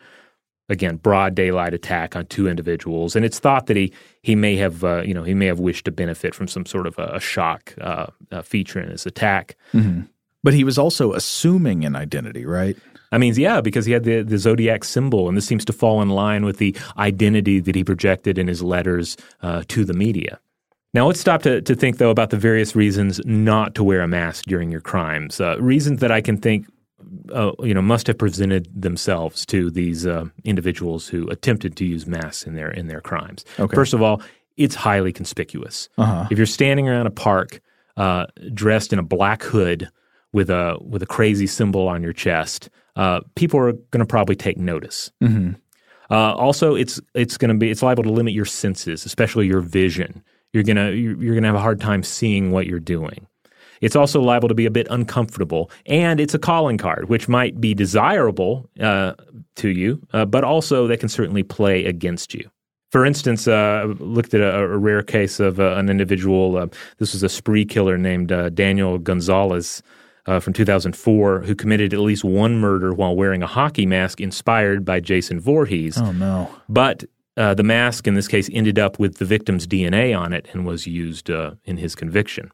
[0.69, 4.85] again broad daylight attack on two individuals and it's thought that he he may have
[4.85, 7.21] uh, you know he may have wished to benefit from some sort of a, a
[7.21, 10.03] shock uh, uh, feature in his attack mm-hmm.
[10.43, 12.77] but he was also assuming an identity right
[13.13, 16.03] I mean, yeah, because he had the, the zodiac symbol, and this seems to fall
[16.03, 20.41] in line with the identity that he projected in his letters uh, to the media.
[20.95, 24.09] Now, let's stop to, to think, though, about the various reasons not to wear a
[24.09, 25.41] mask during your crimes.
[25.41, 26.67] Uh, reasons that I can think
[27.33, 32.07] uh, you know, must have presented themselves to these uh, individuals who attempted to use
[32.07, 33.45] masks in their in their crimes.
[33.59, 33.75] Okay.
[33.75, 34.23] First of all,
[34.57, 35.89] it's highly conspicuous.
[35.99, 36.27] Uh-huh.
[36.31, 37.61] If you're standing around a park
[37.97, 39.89] uh, dressed in a black hood
[40.33, 44.37] with a with a crazy symbol on your chest, uh, people are going to probably
[44.37, 45.11] take notice.
[45.23, 45.53] Mm-hmm.
[46.11, 49.61] Uh, also, it's it's going to be it's liable to limit your senses, especially your
[49.61, 50.23] vision.
[50.53, 53.27] You're gonna you're, you're gonna have a hard time seeing what you're doing.
[53.85, 57.61] It's also liable to be a bit uncomfortable, and it's a calling card, which might
[57.61, 59.13] be desirable uh,
[59.57, 62.49] to you, uh, but also that can certainly play against you.
[62.93, 66.57] For instance, uh, looked at a, a, rare case of uh, an individual.
[66.57, 69.83] Uh, this was a spree killer named uh, Daniel Gonzalez.
[70.27, 74.83] Uh, from 2004, who committed at least one murder while wearing a hockey mask inspired
[74.83, 75.99] by Jason Voorhees.
[75.99, 76.49] Oh, no.
[76.67, 77.05] But
[77.37, 80.65] uh, the mask in this case ended up with the victim's DNA on it and
[80.65, 82.51] was used uh, in his conviction.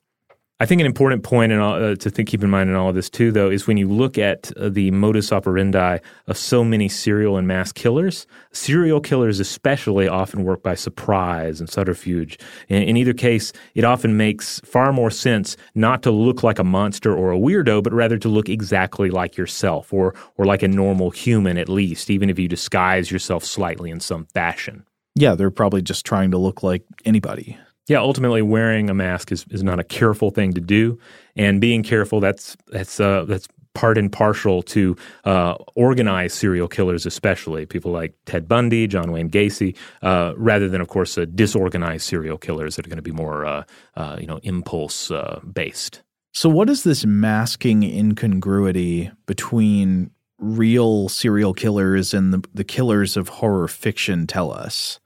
[0.63, 2.95] I think an important point all, uh, to think, keep in mind in all of
[2.95, 6.87] this too, though, is when you look at uh, the modus operandi of so many
[6.87, 8.27] serial and mass killers.
[8.53, 12.39] Serial killers, especially, often work by surprise and subterfuge.
[12.69, 16.65] In, in either case, it often makes far more sense not to look like a
[16.65, 20.69] monster or a weirdo, but rather to look exactly like yourself, or or like a
[20.69, 24.85] normal human at least, even if you disguise yourself slightly in some fashion.
[25.15, 27.57] Yeah, they're probably just trying to look like anybody
[27.91, 30.97] yeah, ultimately wearing a mask is, is not a careful thing to do,
[31.35, 37.05] and being careful that's that's uh, that's part and partial to uh, organized serial killers,
[37.05, 42.05] especially people like Ted Bundy, John Wayne Gacy, uh, rather than, of course, uh, disorganized
[42.05, 43.65] serial killers that are going to be more, uh,
[43.97, 46.01] uh, you know, impulse uh, based.
[46.33, 53.29] So, what is this masking incongruity between real serial killers and the, the killers of
[53.29, 55.01] horror fiction tell us?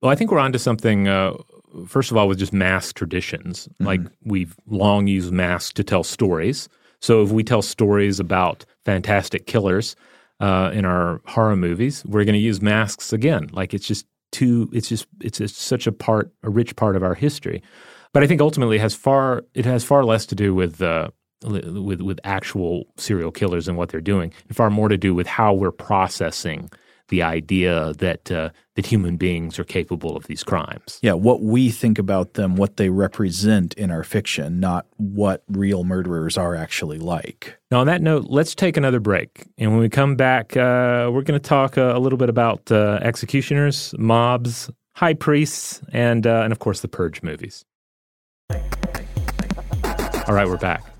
[0.00, 1.08] Well, I think we're onto something
[1.86, 3.68] first of all, with just mask traditions.
[3.68, 3.86] Mm-hmm.
[3.86, 6.68] Like we've long used masks to tell stories.
[7.00, 9.96] So if we tell stories about fantastic killers
[10.40, 13.48] uh, in our horror movies, we're going to use masks again.
[13.52, 14.70] Like it's just too.
[14.72, 17.62] It's just it's just such a part, a rich part of our history.
[18.12, 20.80] But I think ultimately it has far it has far less to do with.
[20.80, 21.10] Uh,
[21.42, 25.26] with with actual serial killers and what they're doing, and far more to do with
[25.26, 26.70] how we're processing
[27.08, 30.98] the idea that uh, that human beings are capable of these crimes.
[31.02, 35.84] Yeah, what we think about them, what they represent in our fiction, not what real
[35.84, 37.56] murderers are actually like.
[37.70, 41.22] Now, on that note, let's take another break, and when we come back, uh, we're
[41.22, 46.42] going to talk uh, a little bit about uh, executioners, mobs, high priests, and uh,
[46.42, 47.64] and of course the Purge movies.
[50.26, 50.93] All right, we're back.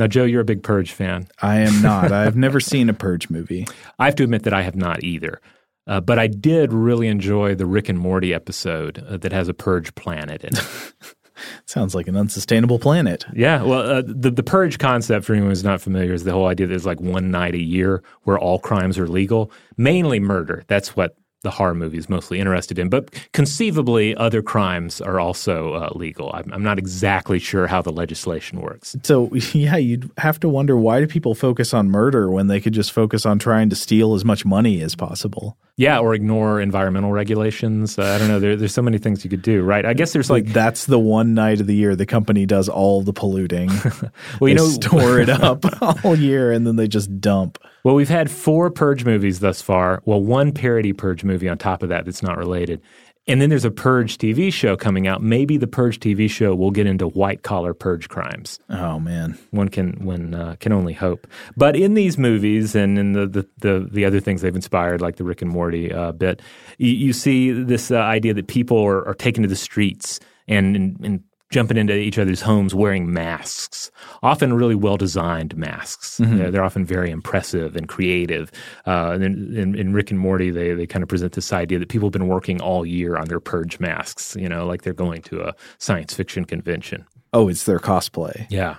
[0.00, 1.28] Now, Joe, you're a big Purge fan.
[1.42, 2.10] I am not.
[2.10, 3.66] I have never seen a Purge movie.
[3.98, 5.40] I have to admit that I have not either.
[5.86, 9.54] Uh, but I did really enjoy the Rick and Morty episode uh, that has a
[9.54, 10.92] Purge planet in it.
[11.66, 13.24] Sounds like an unsustainable planet.
[13.34, 13.62] Yeah.
[13.62, 16.66] Well, uh, the the purge concept for anyone who's not familiar is the whole idea
[16.66, 20.64] that there's like one night a year where all crimes are legal, mainly murder.
[20.66, 22.88] That's what the horror movie is mostly interested in.
[22.88, 26.30] But conceivably, other crimes are also uh, legal.
[26.34, 28.94] I'm, I'm, not exactly sure how the legislation works.
[29.02, 32.74] So, yeah, you'd have to wonder why do people focus on murder when they could
[32.74, 35.56] just focus on trying to steal as much money as possible?
[35.80, 37.98] Yeah, or ignore environmental regulations.
[37.98, 38.38] Uh, I don't know.
[38.38, 39.86] There, there's so many things you could do, right?
[39.86, 43.00] I guess there's like that's the one night of the year the company does all
[43.00, 43.70] the polluting.
[44.40, 45.64] well, you know, store it up
[46.04, 47.56] all year and then they just dump.
[47.82, 50.02] Well, we've had four Purge movies thus far.
[50.04, 52.82] Well, one parody Purge movie on top of that that's not related.
[53.30, 55.22] And then there's a Purge TV show coming out.
[55.22, 58.58] Maybe the Purge TV show will get into white collar Purge crimes.
[58.68, 61.28] Oh man, one can one uh, can only hope.
[61.56, 65.14] But in these movies and in the the, the, the other things they've inspired, like
[65.14, 66.42] the Rick and Morty uh, bit,
[66.78, 70.74] you, you, see this uh, idea that people are, are taken to the streets and,
[70.74, 73.90] and, and jumping into each other's homes wearing masks,
[74.22, 76.18] often really well designed masks.
[76.18, 76.38] Mm-hmm.
[76.38, 78.52] They're, they're, often very impressive and creative.
[78.86, 81.88] Uh, and in, in, Rick and Morty, they, they kind of present this idea that
[81.88, 85.22] people have been working all year on their purge masks, you know, like they're going
[85.22, 87.04] to a science fiction convention.
[87.32, 88.46] Oh, it's their cosplay.
[88.50, 88.76] Yeah.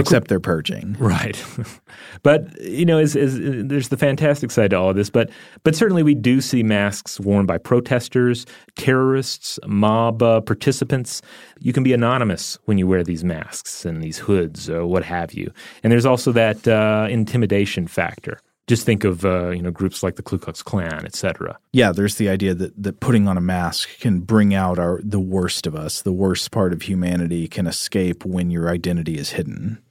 [0.00, 1.42] Except they're purging, right?
[2.22, 5.10] but you know, is, is, there's the fantastic side to all of this.
[5.10, 5.30] But
[5.62, 11.22] but certainly we do see masks worn by protesters, terrorists, mob uh, participants.
[11.60, 15.32] You can be anonymous when you wear these masks and these hoods or what have
[15.32, 15.52] you.
[15.82, 20.16] And there's also that uh, intimidation factor just think of uh, you know groups like
[20.16, 21.58] the Ku Klux Klan, et cetera.
[21.72, 25.20] Yeah, there's the idea that that putting on a mask can bring out our the
[25.20, 29.82] worst of us, the worst part of humanity can escape when your identity is hidden.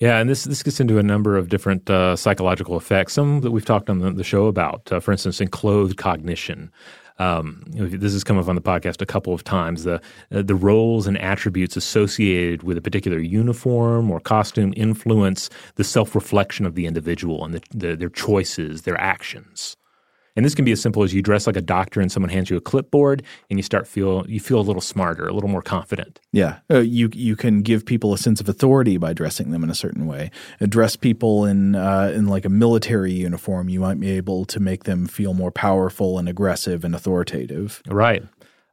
[0.00, 3.12] Yeah, and this this gets into a number of different uh, psychological effects.
[3.12, 6.72] Some that we've talked on the, the show about, uh, for instance, enclothed cognition,
[7.18, 9.84] um, this has come up on the podcast a couple of times.
[9.84, 10.00] The
[10.32, 16.14] uh, the roles and attributes associated with a particular uniform or costume influence the self
[16.14, 19.76] reflection of the individual and the, the, their choices, their actions.
[20.36, 22.50] And this can be as simple as you dress like a doctor and someone hands
[22.50, 25.62] you a clipboard and you start feel you feel a little smarter, a little more
[25.62, 26.20] confident.
[26.32, 29.70] Yeah, uh, you you can give people a sense of authority by dressing them in
[29.70, 30.30] a certain way.
[30.60, 34.84] Address people in uh, in like a military uniform, you might be able to make
[34.84, 37.82] them feel more powerful and aggressive and authoritative.
[37.88, 38.22] Right.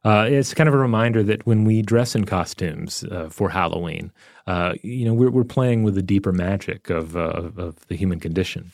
[0.04, 4.12] Uh, it's kind of a reminder that when we dress in costumes uh, for Halloween,
[4.46, 8.20] uh, you know, we're, we're playing with the deeper magic of, uh, of the human
[8.20, 8.70] condition.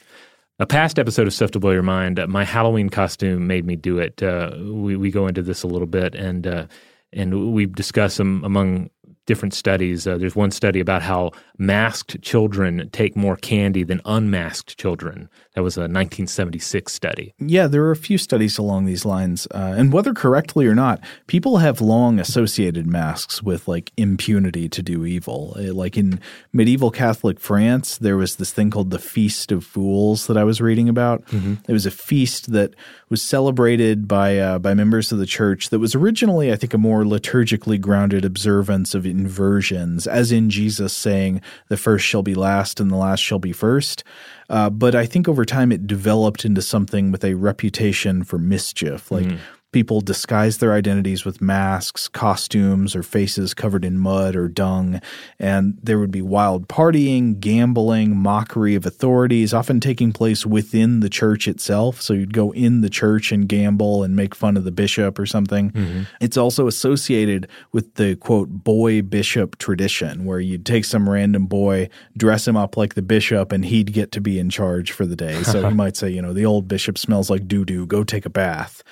[0.60, 3.74] A past episode of Stuff to Blow Your Mind, uh, my Halloween costume made me
[3.74, 4.22] do it.
[4.22, 6.66] Uh, we, we go into this a little bit, and uh,
[7.12, 8.88] and we discuss um, among
[9.26, 10.06] different studies.
[10.06, 15.28] Uh, there's one study about how masked children take more candy than unmasked children.
[15.54, 17.32] That was a 1976 study.
[17.38, 19.46] Yeah, there are a few studies along these lines.
[19.54, 24.82] Uh, and whether correctly or not, people have long associated masks with like impunity to
[24.82, 25.54] do evil.
[25.56, 26.18] Uh, like in
[26.52, 30.60] medieval Catholic France, there was this thing called the Feast of Fools that I was
[30.60, 31.24] reading about.
[31.26, 31.54] Mm-hmm.
[31.68, 32.74] It was a feast that
[33.08, 36.78] was celebrated by uh, by members of the church that was originally, I think, a
[36.78, 42.80] more liturgically grounded observance of inversions, as in Jesus saying, "The first shall be last,
[42.80, 44.02] and the last shall be first.
[44.48, 49.10] Uh, but I think over time it developed into something with a reputation for mischief.
[49.10, 49.38] Like mm
[49.74, 55.00] people disguise their identities with masks, costumes, or faces covered in mud or dung.
[55.40, 61.10] And there would be wild partying, gambling, mockery of authorities, often taking place within the
[61.10, 62.00] church itself.
[62.00, 65.26] So you'd go in the church and gamble and make fun of the bishop or
[65.26, 65.72] something.
[65.72, 66.02] Mm-hmm.
[66.20, 71.88] It's also associated with the quote, boy bishop tradition, where you'd take some random boy,
[72.16, 75.16] dress him up like the bishop, and he'd get to be in charge for the
[75.16, 75.42] day.
[75.42, 78.24] So he might say, you know, the old bishop smells like doo doo, go take
[78.24, 78.84] a bath.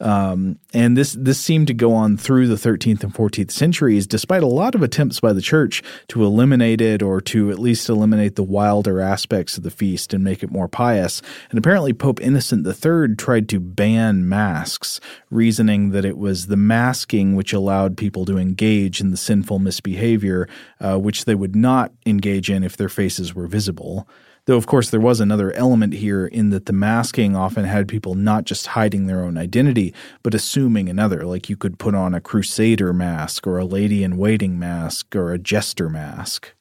[0.00, 4.42] Um, and this this seemed to go on through the 13th and 14th centuries, despite
[4.42, 8.36] a lot of attempts by the church to eliminate it or to at least eliminate
[8.36, 11.20] the wilder aspects of the feast and make it more pious.
[11.50, 17.34] And apparently, Pope Innocent III tried to ban masks, reasoning that it was the masking
[17.34, 20.48] which allowed people to engage in the sinful misbehavior,
[20.80, 24.08] uh, which they would not engage in if their faces were visible.
[24.48, 28.14] Though, of course, there was another element here in that the masking often had people
[28.14, 29.92] not just hiding their own identity,
[30.22, 31.26] but assuming another.
[31.26, 35.34] Like you could put on a crusader mask or a lady in waiting mask or
[35.34, 36.54] a jester mask.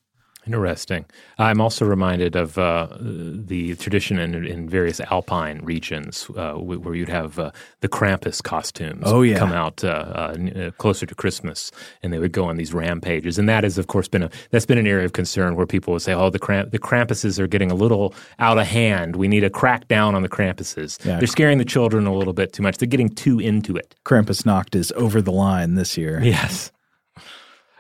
[0.48, 1.06] Interesting.
[1.38, 7.10] I'm also reminded of uh, the tradition in, in, various alpine regions uh, where you'd
[7.10, 9.38] have uh, the Krampus costumes oh, yeah.
[9.38, 11.72] come out uh, uh, closer to Christmas,
[12.02, 13.38] and they would go on these rampages.
[13.38, 15.94] And that has, of course, been a that's been an area of concern where people
[15.94, 19.18] would say, "Oh, the Kramp- the Krampuses are getting a little out of hand.
[19.18, 21.04] We need to crack down on the Krampuses.
[21.06, 21.18] Yeah.
[21.18, 22.78] They're scaring the children a little bit too much.
[22.78, 26.22] They're getting too into it." Krampusnacht is over the line this year.
[26.24, 26.72] Yes.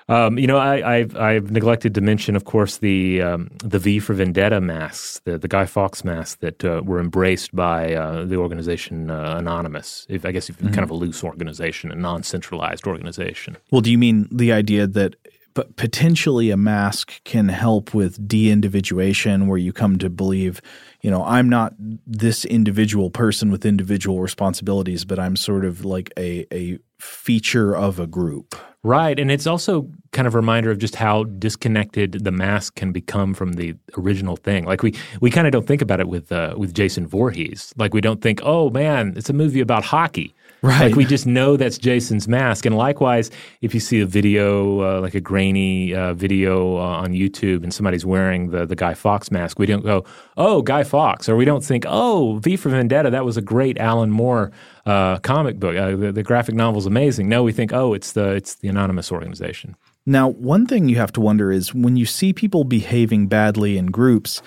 [0.09, 3.99] Um, you know, I, have I've neglected to mention, of course, the um, the V
[3.99, 8.37] for Vendetta masks, the, the Guy Fawkes masks that uh, were embraced by uh, the
[8.37, 10.05] organization uh, Anonymous.
[10.07, 10.67] If I guess if mm-hmm.
[10.67, 13.57] kind of a loose organization, a non centralized organization.
[13.69, 15.15] Well, do you mean the idea that
[15.57, 20.61] but potentially a mask can help with de-individuation where you come to believe
[21.01, 21.73] you know i'm not
[22.05, 27.99] this individual person with individual responsibilities but i'm sort of like a, a feature of
[27.99, 28.53] a group
[28.83, 29.19] Right.
[29.19, 33.33] And it's also kind of a reminder of just how disconnected the mask can become
[33.33, 34.63] from the original thing.
[34.63, 37.73] Like we, we kind of don't think about it with uh, with Jason Voorhees.
[37.75, 40.33] Like we don't think, oh man, it's a movie about hockey.
[40.61, 40.87] Right.
[40.87, 42.65] Like we just know that's Jason's mask.
[42.65, 43.29] And likewise,
[43.61, 47.73] if you see a video, uh, like a grainy uh, video uh, on YouTube, and
[47.73, 50.03] somebody's wearing the the Guy Fawkes mask, we don't go,
[50.35, 53.77] "Oh, Guy Fawkes," or we don't think, "Oh, V for Vendetta, that was a great
[53.77, 54.51] Alan Moore
[54.85, 55.75] uh, comic book.
[55.75, 58.67] Uh, the, the graphic novel is amazing." No, we think, "Oh, it's the it's the
[58.67, 59.75] anonymous organization."
[60.07, 63.87] Now, one thing you have to wonder is when you see people behaving badly in
[63.87, 64.41] groups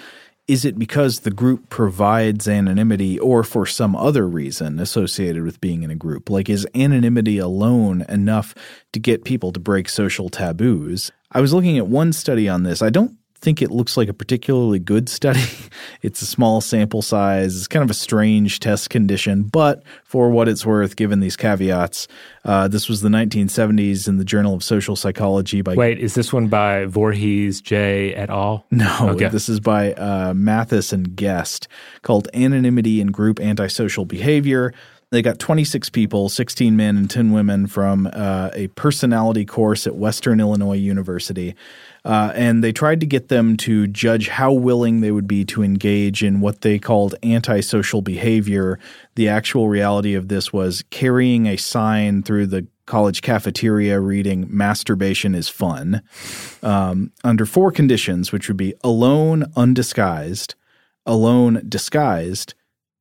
[0.51, 5.85] is it because the group provides anonymity or for some other reason associated with being
[5.85, 6.29] in a group?
[6.29, 8.53] Like, is anonymity alone enough
[8.93, 11.13] to get people to break social taboos?
[11.31, 12.83] I was looking at one study on this.
[12.83, 15.43] I don't think it looks like a particularly good study.
[16.03, 17.57] it's a small sample size.
[17.57, 22.07] It's kind of a strange test condition, but for what it's worth, given these caveats,
[22.45, 25.75] uh, this was the 1970s in the Journal of Social Psychology by.
[25.75, 28.67] Wait, is this one by Voorhees J et al?
[28.71, 29.29] No, okay.
[29.29, 31.69] this is by uh, Mathis and Guest
[32.03, 34.73] called Anonymity in Group Antisocial Behavior.
[35.11, 39.97] They got 26 people, 16 men and 10 women from uh, a personality course at
[39.97, 41.57] Western Illinois University.
[42.05, 45.63] Uh, and they tried to get them to judge how willing they would be to
[45.63, 48.79] engage in what they called antisocial behavior.
[49.17, 55.35] The actual reality of this was carrying a sign through the college cafeteria reading masturbation
[55.35, 56.03] is fun
[56.63, 60.57] um, under four conditions, which would be alone, undisguised,
[61.07, 62.55] alone, disguised,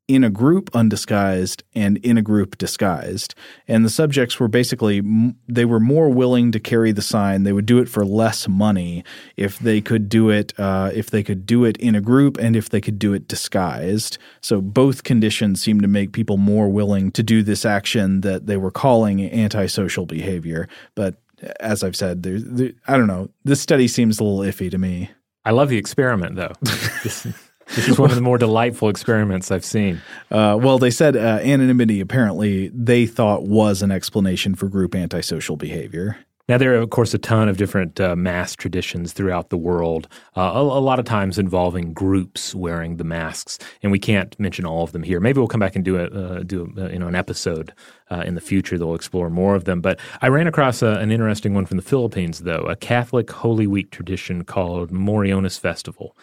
[0.10, 3.36] in a group undisguised and in a group disguised.
[3.68, 5.04] And the subjects were basically,
[5.48, 7.44] they were more willing to carry the sign.
[7.44, 9.04] They would do it for less money
[9.38, 12.56] if they could do it, uh, if they could do it in a group and
[12.56, 14.18] if they could do it disguised.
[14.42, 18.58] So both conditions seem to make people more willing to do this action that they
[18.58, 20.68] were calling antisocial behavior.
[20.96, 21.22] But
[21.60, 23.30] as I've said, there, there, I don't know.
[23.44, 25.12] This study seems a little iffy to me.
[25.46, 26.54] I love the experiment, though.
[27.76, 30.02] This is one of the more delightful experiments I've seen.
[30.32, 35.56] Uh, well, they said uh, anonymity apparently they thought was an explanation for group antisocial
[35.56, 36.18] behavior.
[36.50, 40.08] Now, there are, of course, a ton of different uh, mask traditions throughout the world,
[40.36, 44.66] uh, a, a, lot of times involving groups wearing the masks, and we can't mention
[44.66, 45.20] all of them here.
[45.20, 47.72] Maybe we'll come back and do a, uh, do a, you know an episode
[48.10, 49.80] uh, in the future that will explore more of them.
[49.80, 53.68] But I ran across a, an interesting one from the Philippines, though, a Catholic Holy
[53.68, 56.18] Week tradition called Moriones Festival.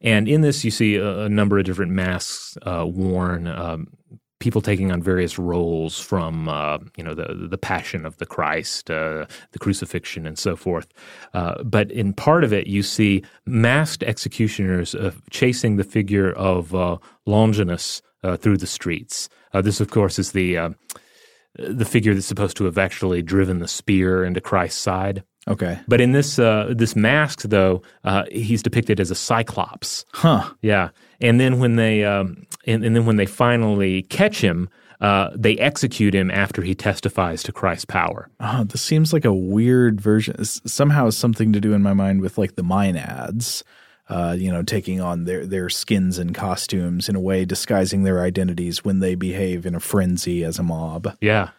[0.00, 3.46] And in this, you see a, a number of different masks uh, worn.
[3.46, 3.88] Um,
[4.40, 8.90] people taking on various roles from uh, you know the the passion of the Christ,
[8.90, 10.88] uh, the crucifixion, and so forth.
[11.32, 16.74] Uh, but in part of it, you see masked executioners uh, chasing the figure of
[16.74, 16.96] uh,
[17.26, 19.28] Longinus uh, through the streets.
[19.52, 20.74] this, of course, is the
[21.54, 25.24] the figure that's supposed to have actually driven the spear into Christ's side.
[25.50, 25.80] Okay.
[25.88, 30.04] But in this uh, this mask, though, uh, he's depicted as a cyclops.
[30.12, 30.48] Huh.
[30.62, 30.90] Yeah.
[31.20, 34.70] And then when they um, and, and, then when they finally catch him,
[35.00, 38.30] uh, they execute him after he testifies to Christ's power.
[38.38, 40.36] Oh, this seems like a weird version.
[40.38, 43.62] It's somehow something to do in my mind with like the Maenads.
[44.08, 48.22] Uh, you know, taking on their their skins and costumes in a way, disguising their
[48.22, 51.16] identities when they behave in a frenzy as a mob.
[51.20, 51.50] Yeah,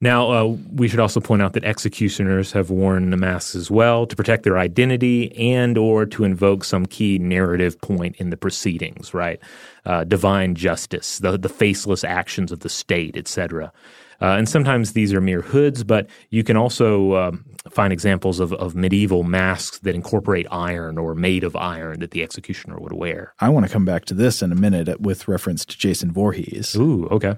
[0.00, 4.06] now, uh, we should also point out that executioners have worn the masks as well
[4.06, 9.12] to protect their identity and or to invoke some key narrative point in the proceedings,
[9.12, 9.40] right?
[9.84, 13.72] Uh, divine justice, the, the faceless actions of the state, etc.
[14.20, 18.52] Uh, and sometimes these are mere hoods, but you can also um, find examples of,
[18.52, 23.34] of medieval masks that incorporate iron or made of iron that the executioner would wear.
[23.40, 26.76] I want to come back to this in a minute with reference to Jason Voorhees.
[26.76, 27.36] Ooh, okay.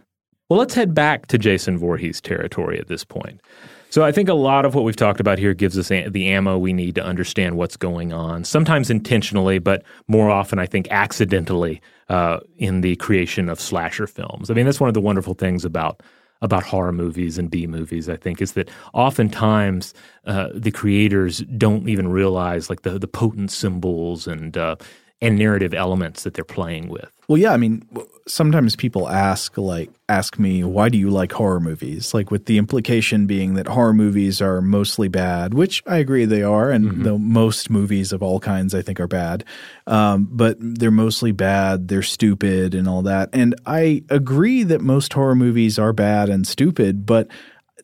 [0.50, 3.40] Well, let's head back to Jason Voorhees territory at this point.
[3.88, 6.58] So I think a lot of what we've talked about here gives us the ammo
[6.58, 11.80] we need to understand what's going on, sometimes intentionally, but more often, I think, accidentally
[12.08, 14.50] uh, in the creation of slasher films.
[14.50, 16.02] I mean, that's one of the wonderful things about
[16.42, 19.92] about horror movies and B movies, I think, is that oftentimes
[20.24, 24.76] uh, the creators don't even realize like the the potent symbols and uh,
[25.22, 27.10] and narrative elements that they're playing with.
[27.28, 27.86] Well, yeah, I mean,
[28.26, 32.58] sometimes people ask like ask me, "Why do you like horror movies?" Like with the
[32.58, 37.02] implication being that horror movies are mostly bad, which I agree they are, and mm-hmm.
[37.02, 39.44] the most movies of all kinds I think are bad.
[39.86, 43.28] Um, but they're mostly bad, they're stupid and all that.
[43.32, 47.28] And I agree that most horror movies are bad and stupid, but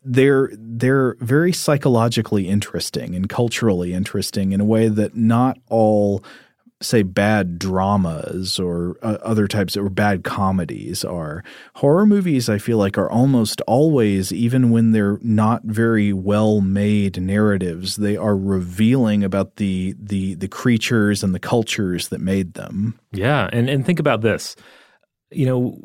[0.05, 6.25] they're they're very psychologically interesting and culturally interesting in a way that not all
[6.83, 11.43] say bad dramas or uh, other types or bad comedies are.
[11.77, 17.21] Horror movies i feel like are almost always even when they're not very well made
[17.21, 22.99] narratives they are revealing about the the the creatures and the cultures that made them.
[23.13, 24.57] Yeah and and think about this.
[25.31, 25.79] You know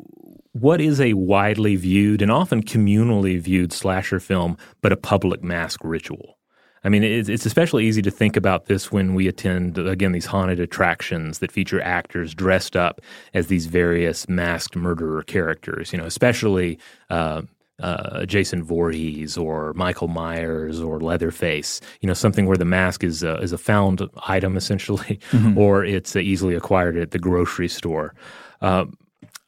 [0.52, 5.80] what is a widely viewed and often communally viewed slasher film but a public mask
[5.82, 6.38] ritual
[6.84, 10.58] I mean, it's, especially easy to think about this when we attend, again, these haunted
[10.58, 13.00] attractions that feature actors dressed up
[13.34, 16.78] as these various masked murderer characters, you know, especially
[17.08, 17.42] uh,
[17.80, 23.22] uh, Jason Voorhees or Michael Myers or Leatherface, you know, something where the mask is,
[23.22, 25.56] uh, is a found item essentially, mm-hmm.
[25.56, 28.12] or it's easily acquired at the grocery store.
[28.60, 28.86] Uh,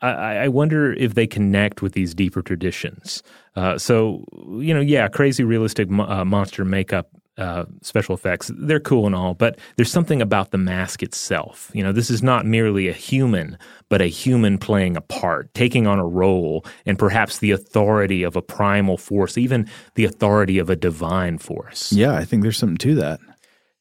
[0.01, 3.23] I, I, wonder if they connect with these deeper traditions.
[3.57, 4.25] Uh, so,
[4.61, 9.15] you know, yeah, crazy realistic mo- uh, monster makeup uh, special effects, they're cool and
[9.15, 11.71] all, but there's something about the mask itself.
[11.75, 13.59] You know, this is not merely a human,
[13.89, 18.37] but a human playing a part, taking on a role, and perhaps the authority of
[18.37, 21.93] a primal force, even the authority of a divine force.
[21.93, 23.21] Yeah, I think there's something to that.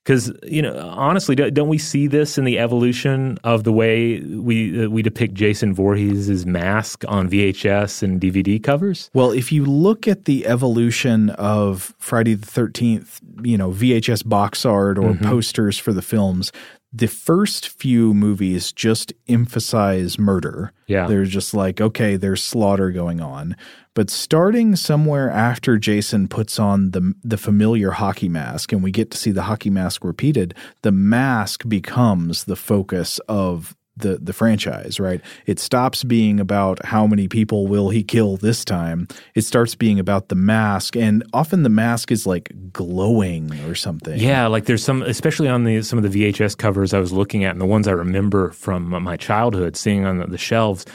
[0.04, 4.86] Because you know, honestly, don't we see this in the evolution of the way we
[4.86, 9.10] uh, we depict Jason Voorhees' mask on VHS and DVD covers?
[9.14, 14.66] Well, if you look at the evolution of Friday the Thirteenth, you know, VHS box
[14.66, 15.26] art or mm-hmm.
[15.26, 16.52] posters for the films,
[16.94, 20.72] the first few movies just emphasize murder.
[20.86, 21.08] Yeah.
[21.08, 23.56] They're just like, okay, there's slaughter going on.
[23.96, 29.10] But starting somewhere after Jason puts on the the familiar hockey mask and we get
[29.12, 35.00] to see the hockey mask repeated, the mask becomes the focus of the the franchise,
[35.00, 35.22] right?
[35.46, 39.08] It stops being about how many people will he kill this time.
[39.36, 44.20] It starts being about the mask, and often the mask is like glowing or something.
[44.20, 47.44] Yeah, like there's some, especially on the some of the VHS covers I was looking
[47.44, 50.86] at, and the ones I remember from my childhood, seeing on the, the shelves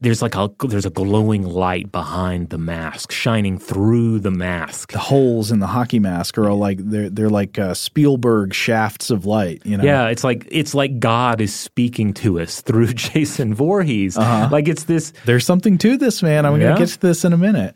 [0.00, 4.92] there's like a there's a glowing light behind the mask shining through the mask.
[4.92, 9.24] The holes in the hockey mask are like they're they're like uh, spielberg shafts of
[9.24, 9.84] light you know?
[9.84, 14.18] Yeah it's like it's like god is speaking to us through jason Voorhees.
[14.18, 14.48] Uh-huh.
[14.50, 16.44] like it's this there's something to this man.
[16.44, 16.68] I'm yeah.
[16.68, 17.74] gonna get to this in a minute.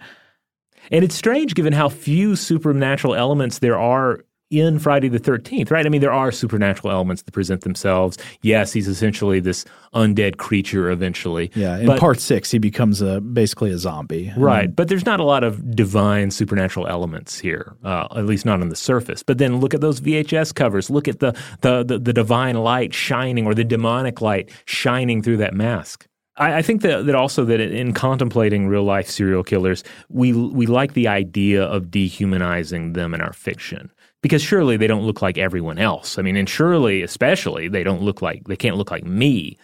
[0.92, 5.86] And it's strange given how few supernatural elements there are in Friday the 13th, right?
[5.86, 8.18] I mean, there are supernatural elements that present themselves.
[8.42, 11.52] Yes, he's essentially this undead creature eventually.
[11.54, 14.32] Yeah, in but, part six, he becomes a basically a zombie.
[14.36, 18.60] Right, but there's not a lot of divine supernatural elements here, uh, at least not
[18.60, 19.22] on the surface.
[19.22, 20.90] But then look at those VHS covers.
[20.90, 25.36] Look at the, the, the, the divine light shining or the demonic light shining through
[25.38, 26.06] that mask.
[26.36, 30.94] I, think that, that also that in contemplating real life serial killers, we we like
[30.94, 33.90] the idea of dehumanizing them in our fiction
[34.22, 36.18] because surely they don't look like everyone else.
[36.18, 39.56] I mean, and surely, especially, they don't look like they can't look like me.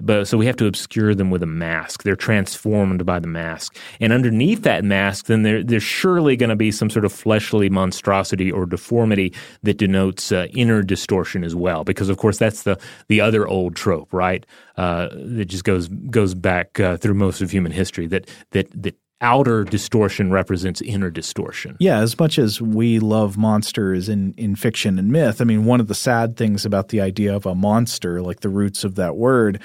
[0.00, 2.02] But so we have to obscure them with a mask.
[2.02, 6.56] They're transformed by the mask, and underneath that mask, then there, there's surely going to
[6.56, 11.84] be some sort of fleshly monstrosity or deformity that denotes uh, inner distortion as well.
[11.84, 14.44] Because of course, that's the the other old trope, right?
[14.76, 18.08] Uh, that just goes goes back uh, through most of human history.
[18.08, 21.76] That that that outer distortion represents inner distortion.
[21.80, 25.80] Yeah, as much as we love monsters in, in fiction and myth, I mean, one
[25.80, 29.16] of the sad things about the idea of a monster, like the roots of that
[29.16, 29.62] word,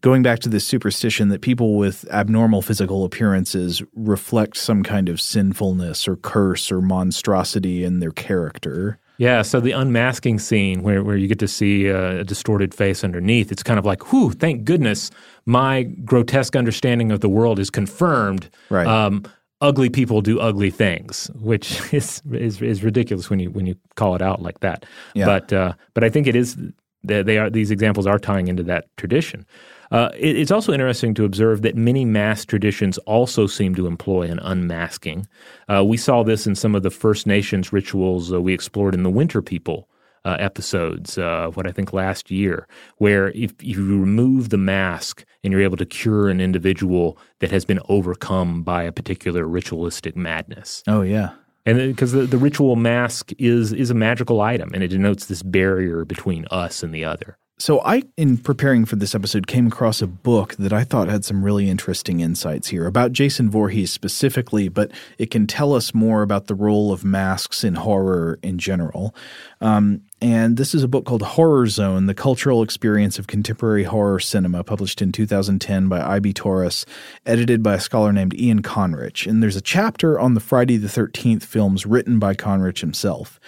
[0.00, 5.20] going back to this superstition that people with abnormal physical appearances reflect some kind of
[5.20, 8.98] sinfulness or curse or monstrosity in their character.
[9.20, 13.04] Yeah, so the unmasking scene where, where you get to see a, a distorted face
[13.04, 15.10] underneath, it's kind of like, whew, thank goodness
[15.44, 18.48] my grotesque understanding of the world is confirmed.
[18.70, 18.86] Right.
[18.86, 19.24] Um,
[19.60, 24.14] ugly people do ugly things, which is, is is ridiculous when you when you call
[24.14, 24.86] it out like that.
[25.12, 25.26] Yeah.
[25.26, 26.56] But uh, but I think it is
[27.04, 29.44] they are these examples are tying into that tradition.
[29.90, 34.22] Uh, it, it's also interesting to observe that many mass traditions also seem to employ
[34.22, 35.26] an unmasking.
[35.68, 39.02] Uh, we saw this in some of the First Nations rituals uh, we explored in
[39.02, 39.88] the Winter People
[40.24, 42.66] uh, episodes, uh, what I think last year,
[42.98, 47.50] where if, if, you remove the mask and you're able to cure an individual that
[47.50, 50.82] has been overcome by a particular ritualistic madness.
[50.86, 51.30] Oh, yeah.
[51.66, 55.42] And because the, the ritual mask is is a magical item and it denotes this
[55.42, 57.36] barrier between us and the other.
[57.60, 61.26] So, I, in preparing for this episode, came across a book that I thought had
[61.26, 66.22] some really interesting insights here about Jason Voorhees specifically, but it can tell us more
[66.22, 69.14] about the role of masks in horror in general.
[69.60, 74.20] Um, and this is a book called Horror Zone The Cultural Experience of Contemporary Horror
[74.20, 76.32] Cinema, published in 2010 by I.B.
[76.32, 76.86] Tauris,
[77.26, 79.26] edited by a scholar named Ian Conrich.
[79.26, 83.38] And there's a chapter on the Friday the 13th films written by Conrich himself.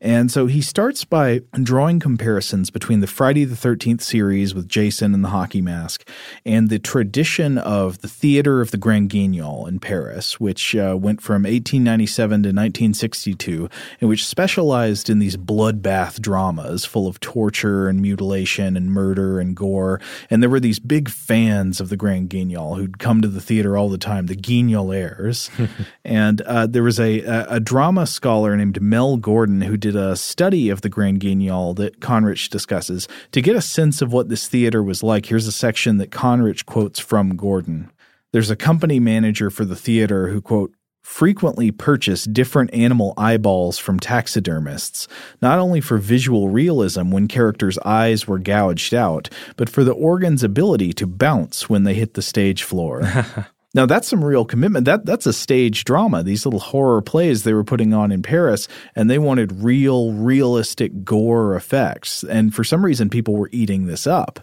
[0.00, 5.12] And so he starts by drawing comparisons between the Friday the 13th series with Jason
[5.12, 6.08] and the hockey mask
[6.46, 11.20] and the tradition of the Theater of the Grand Guignol in Paris, which uh, went
[11.20, 13.68] from 1897 to 1962
[14.00, 19.54] and which specialized in these bloodbath dramas full of torture and mutilation and murder and
[19.54, 20.00] gore.
[20.30, 23.76] And there were these big fans of the Grand Guignol who'd come to the theater
[23.76, 25.50] all the time, the Guignolaires.
[26.06, 30.00] and uh, there was a, a, a drama scholar named Mel Gordon who did did
[30.00, 33.08] a study of the Grand Guignol that Conrich discusses.
[33.32, 36.64] To get a sense of what this theater was like, here's a section that Conrich
[36.64, 37.90] quotes from Gordon.
[38.32, 40.72] There's a company manager for the theater who, quote,
[41.02, 45.08] frequently purchased different animal eyeballs from taxidermists,
[45.42, 50.44] not only for visual realism when characters' eyes were gouged out, but for the organ's
[50.44, 53.02] ability to bounce when they hit the stage floor.
[53.72, 54.84] Now that's some real commitment.
[54.84, 56.24] That that's a stage drama.
[56.24, 58.66] These little horror plays they were putting on in Paris,
[58.96, 62.24] and they wanted real, realistic gore effects.
[62.24, 64.40] And for some reason, people were eating this up.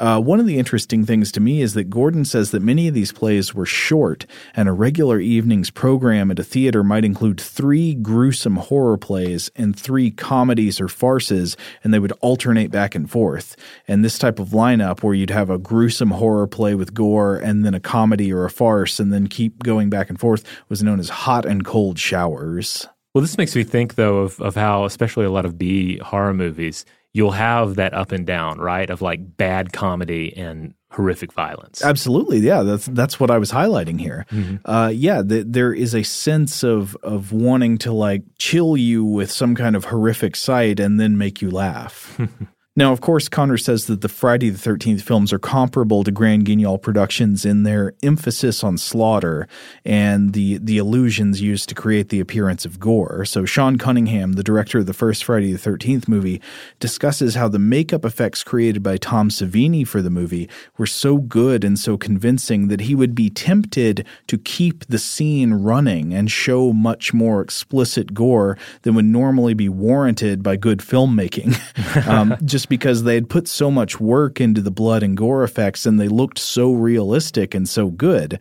[0.00, 2.94] Uh, one of the interesting things to me is that Gordon says that many of
[2.94, 4.24] these plays were short,
[4.56, 9.78] and a regular evening's program at a theater might include three gruesome horror plays and
[9.78, 13.56] three comedies or farces, and they would alternate back and forth.
[13.86, 17.62] And this type of lineup, where you'd have a gruesome horror play with gore and
[17.62, 20.98] then a comedy or a farce, and then keep going back and forth, was known
[20.98, 22.88] as hot and cold showers.
[23.12, 26.32] Well, this makes me think, though, of, of how, especially a lot of B horror
[26.32, 28.88] movies, you'll have that up and down, right?
[28.88, 31.82] Of like bad comedy and horrific violence.
[31.84, 32.62] Absolutely, yeah.
[32.62, 34.26] That's that's what I was highlighting here.
[34.30, 34.68] Mm-hmm.
[34.68, 39.30] Uh, yeah, the, there is a sense of of wanting to like chill you with
[39.30, 42.18] some kind of horrific sight and then make you laugh.
[42.76, 46.46] Now, of course, Conrich says that the Friday the 13th films are comparable to Grand
[46.46, 49.48] Guignol productions in their emphasis on slaughter
[49.84, 53.24] and the, the illusions used to create the appearance of gore.
[53.24, 56.40] So, Sean Cunningham, the director of the first Friday the 13th movie,
[56.78, 60.48] discusses how the makeup effects created by Tom Savini for the movie
[60.78, 65.54] were so good and so convincing that he would be tempted to keep the scene
[65.54, 71.58] running and show much more explicit gore than would normally be warranted by good filmmaking.
[72.06, 75.42] um, just just because they had put so much work into the blood and gore
[75.42, 78.38] effects and they looked so realistic and so good.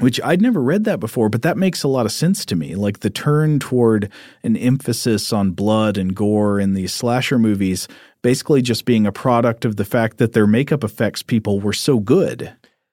[0.00, 2.74] which I'd never read that before, but that makes a lot of sense to me.
[2.74, 4.10] Like the turn toward
[4.42, 7.86] an emphasis on blood and gore in these slasher movies,
[8.22, 12.00] basically just being a product of the fact that their makeup effects people were so
[12.00, 12.52] good.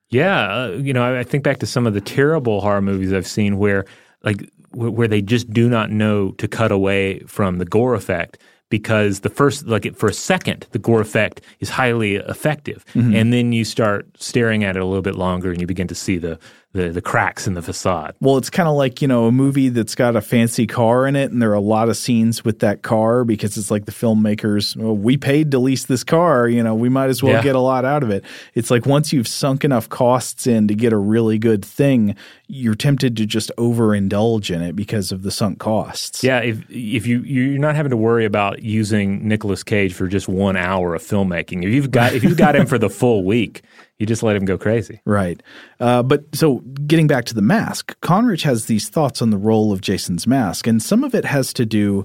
[0.09, 3.13] Yeah, uh, you know, I, I think back to some of the terrible horror movies
[3.13, 3.85] I've seen where,
[4.23, 8.37] like, where, where they just do not know to cut away from the gore effect
[8.71, 13.13] because the first like for a second the gore effect is highly effective mm-hmm.
[13.13, 15.93] and then you start staring at it a little bit longer and you begin to
[15.93, 16.39] see the
[16.73, 18.15] the, the cracks in the facade.
[18.21, 21.15] Well, it's kind of like, you know, a movie that's got a fancy car in
[21.15, 23.91] it, and there are a lot of scenes with that car because it's like the
[23.91, 27.43] filmmakers, well, we paid to lease this car, you know, we might as well yeah.
[27.43, 28.23] get a lot out of it.
[28.53, 32.15] It's like once you've sunk enough costs in to get a really good thing,
[32.47, 36.23] you're tempted to just overindulge in it because of the sunk costs.
[36.23, 40.27] Yeah, if if you you're not having to worry about using Nicolas Cage for just
[40.27, 41.63] one hour of filmmaking.
[41.63, 43.61] If you've got if you've got him for the full week,
[44.01, 44.99] you just let him go crazy.
[45.05, 45.41] Right.
[45.79, 46.55] Uh, but so
[46.87, 50.65] getting back to the mask, Conrich has these thoughts on the role of Jason's mask,
[50.65, 52.03] and some of it has to do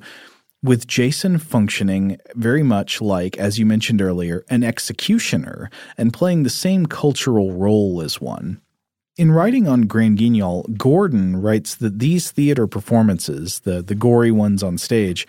[0.62, 6.50] with Jason functioning very much like, as you mentioned earlier, an executioner and playing the
[6.50, 8.60] same cultural role as one.
[9.16, 14.62] In writing on Grand Guignol, Gordon writes that these theater performances, the, the gory ones
[14.62, 15.26] on stage,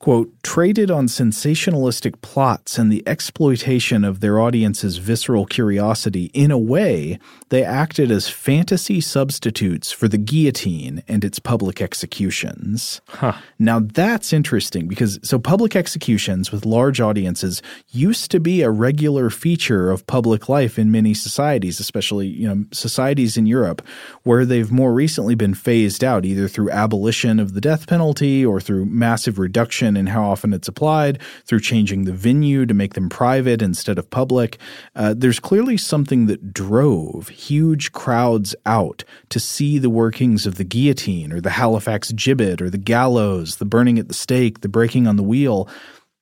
[0.00, 6.30] quote, traded on sensationalistic plots and the exploitation of their audience's visceral curiosity.
[6.32, 7.18] In a way,
[7.50, 13.02] they acted as fantasy substitutes for the guillotine and its public executions.
[13.08, 13.34] Huh.
[13.58, 19.28] Now that's interesting because so public executions with large audiences used to be a regular
[19.28, 23.82] feature of public life in many societies, especially, you know, societies in Europe
[24.22, 28.62] where they've more recently been phased out either through abolition of the death penalty or
[28.62, 33.08] through massive reduction in how often it's applied, through changing the venue to make them
[33.08, 34.58] private instead of public.
[34.94, 40.64] Uh, there's clearly something that drove huge crowds out to see the workings of the
[40.64, 45.06] guillotine or the Halifax gibbet or the gallows, the burning at the stake, the breaking
[45.06, 45.68] on the wheel.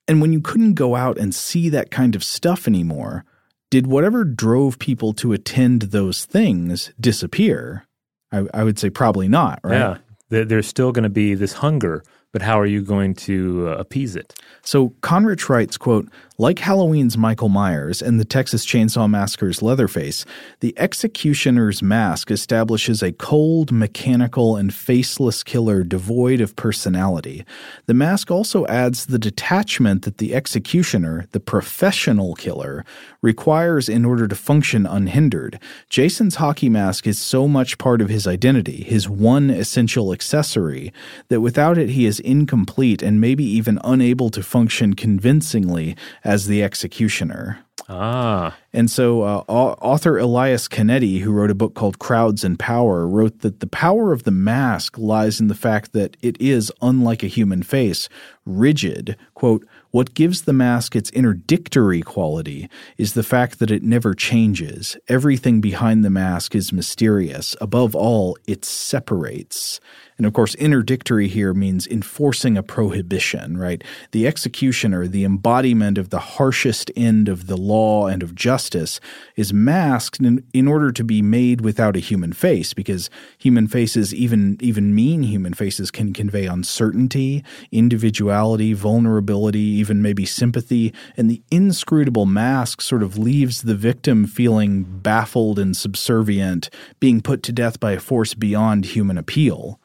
[0.06, 3.24] And when you couldn't go out and see that kind of stuff anymore,
[3.70, 7.86] did whatever drove people to attend those things disappear?
[8.32, 9.98] I, I would say probably not, right?
[10.30, 10.44] Yeah.
[10.44, 12.02] There's still going to be this hunger
[12.32, 14.34] but how are you going to uh, appease it?
[14.62, 16.08] So Conrich writes, quote,
[16.40, 20.24] like Halloween's Michael Myers and the Texas Chainsaw Massacre's Leatherface,
[20.60, 27.44] the executioner's mask establishes a cold, mechanical, and faceless killer devoid of personality.
[27.86, 32.84] The mask also adds the detachment that the executioner, the professional killer,
[33.20, 35.58] requires in order to function unhindered.
[35.90, 40.92] Jason's hockey mask is so much part of his identity, his one essential accessory,
[41.30, 45.96] that without it he is incomplete and maybe even unable to function convincingly
[46.28, 47.58] as the executioner.
[47.88, 48.54] Ah.
[48.74, 53.40] And so, uh, author Elias Canetti, who wrote a book called Crowds and Power, wrote
[53.40, 57.28] that the power of the mask lies in the fact that it is, unlike a
[57.28, 58.10] human face,
[58.44, 59.16] rigid.
[59.32, 62.68] Quote, what gives the mask its interdictory quality
[62.98, 64.98] is the fact that it never changes.
[65.08, 67.56] Everything behind the mask is mysterious.
[67.58, 69.80] Above all, it separates.
[70.18, 73.84] And of course, interdictory here means enforcing a prohibition, right?
[74.10, 78.98] The executioner, the embodiment of the harshest end of the law and of justice,
[79.36, 84.12] is masked in, in order to be made without a human face, because human faces,
[84.12, 90.92] even, even mean human faces, can convey uncertainty, individuality, vulnerability, even maybe sympathy.
[91.16, 97.44] And the inscrutable mask sort of leaves the victim feeling baffled and subservient, being put
[97.44, 99.78] to death by a force beyond human appeal.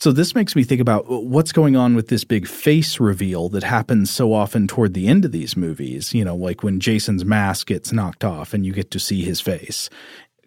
[0.00, 3.64] So this makes me think about what's going on with this big face reveal that
[3.64, 7.66] happens so often toward the end of these movies, you know, like when Jason's mask
[7.66, 9.90] gets knocked off and you get to see his face.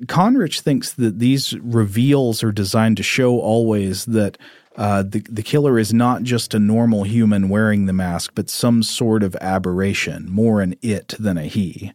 [0.06, 4.38] Conrich thinks that these reveals are designed to show always that
[4.78, 8.82] uh, the the killer is not just a normal human wearing the mask, but some
[8.82, 11.92] sort of aberration, more an it than a he.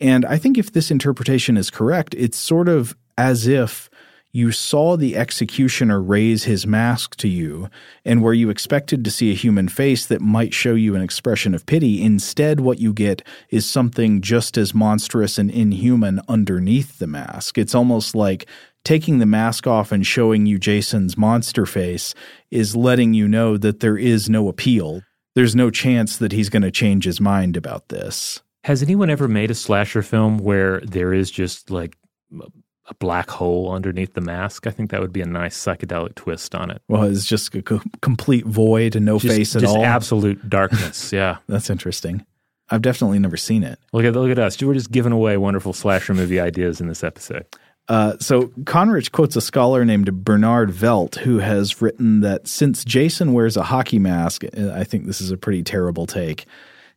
[0.00, 3.88] And I think if this interpretation is correct, it's sort of as if
[4.32, 7.68] you saw the executioner raise his mask to you,
[8.04, 11.54] and where you expected to see a human face that might show you an expression
[11.54, 17.06] of pity, instead, what you get is something just as monstrous and inhuman underneath the
[17.06, 17.56] mask.
[17.56, 18.46] It's almost like
[18.84, 22.14] taking the mask off and showing you Jason's monster face
[22.50, 25.02] is letting you know that there is no appeal.
[25.34, 28.42] There's no chance that he's going to change his mind about this.
[28.64, 31.96] Has anyone ever made a slasher film where there is just like
[32.88, 34.66] a black hole underneath the mask.
[34.66, 36.82] I think that would be a nice psychedelic twist on it.
[36.88, 39.84] Well, it's just a co- complete void and no just, face at just all.
[39.84, 41.12] absolute darkness.
[41.18, 42.24] Yeah, that's interesting.
[42.70, 43.78] I've definitely never seen it.
[43.92, 44.60] Look at look at us.
[44.62, 47.46] We're just giving away wonderful slasher movie ideas in this episode.
[47.88, 53.32] Uh, so Conrich quotes a scholar named Bernard Velt who has written that since Jason
[53.32, 56.44] wears a hockey mask, I think this is a pretty terrible take.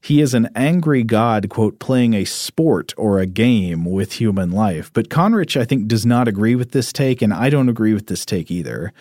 [0.04, 4.92] He is an angry god, quote, playing a sport or a game with human life.
[4.94, 8.08] But Conrich, I think, does not agree with this take, and I don't agree with
[8.08, 8.94] this take either.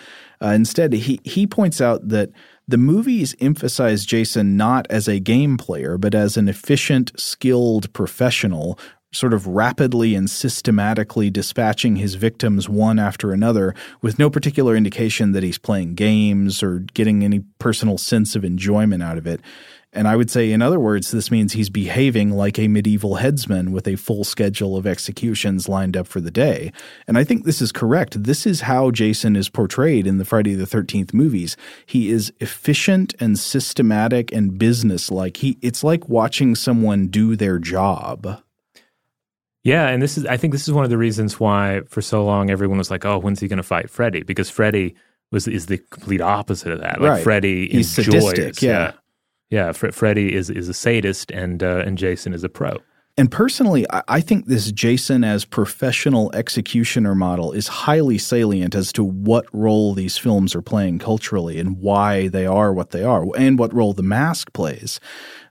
[0.43, 2.31] Uh, instead, he, he points out that
[2.69, 8.79] the movies emphasize Jason not as a game player, but as an efficient, skilled professional
[9.13, 15.33] sort of rapidly and systematically dispatching his victims one after another with no particular indication
[15.33, 19.41] that he's playing games or getting any personal sense of enjoyment out of it.
[19.93, 23.73] And I would say, in other words, this means he's behaving like a medieval headsman
[23.73, 26.73] with a full schedule of executions lined up for the day.
[27.09, 28.23] And I think this is correct.
[28.23, 31.57] This is how Jason is portrayed in the Friday the 13th movies.
[31.87, 35.39] He is efficient and systematic and businesslike.
[35.39, 38.43] He, it's like watching someone do their job.
[39.63, 42.25] Yeah, and this is I think this is one of the reasons why for so
[42.25, 44.95] long everyone was like, "Oh, when's he going to fight Freddy?" Because Freddy
[45.33, 47.01] was is the complete opposite of that.
[47.01, 47.23] Like right.
[47.23, 48.71] Freddy He's enjoys, sadistic, yeah.
[48.71, 48.93] yeah,
[49.51, 49.73] yeah.
[49.73, 52.79] Fre- Freddy is is a sadist, and uh, and Jason is a pro.
[53.17, 59.05] And personally, I think this Jason as professional executioner model is highly salient as to
[59.05, 63.59] what role these films are playing culturally and why they are what they are, and
[63.59, 65.01] what role the mask plays.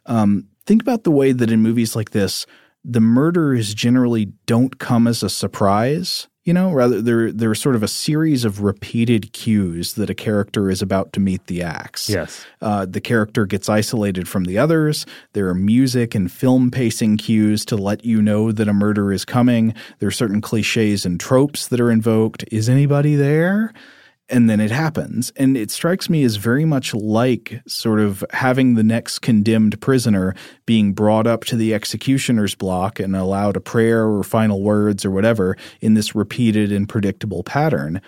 [0.08, 2.48] Um, think about the way that in movies like this,
[2.84, 6.28] the murders generally don't come as a surprise.
[6.46, 10.70] You know, rather they're they're sort of a series of repeated cues that a character
[10.70, 12.10] is about to meet the axe.
[12.10, 15.06] Yes, uh, the character gets isolated from the others.
[15.34, 19.26] There are music and film pacing cues to let you know that a murder is
[19.26, 19.74] coming.
[20.00, 22.46] There are certain cliches and tropes that are invoked.
[22.52, 23.74] Is anybody there?
[24.30, 25.32] And then it happens.
[25.36, 30.36] And it strikes me as very much like sort of having the next condemned prisoner
[30.66, 35.12] being brought up to the executioner's block and allowed a prayer or final words or
[35.12, 38.02] whatever in this repeated and predictable pattern.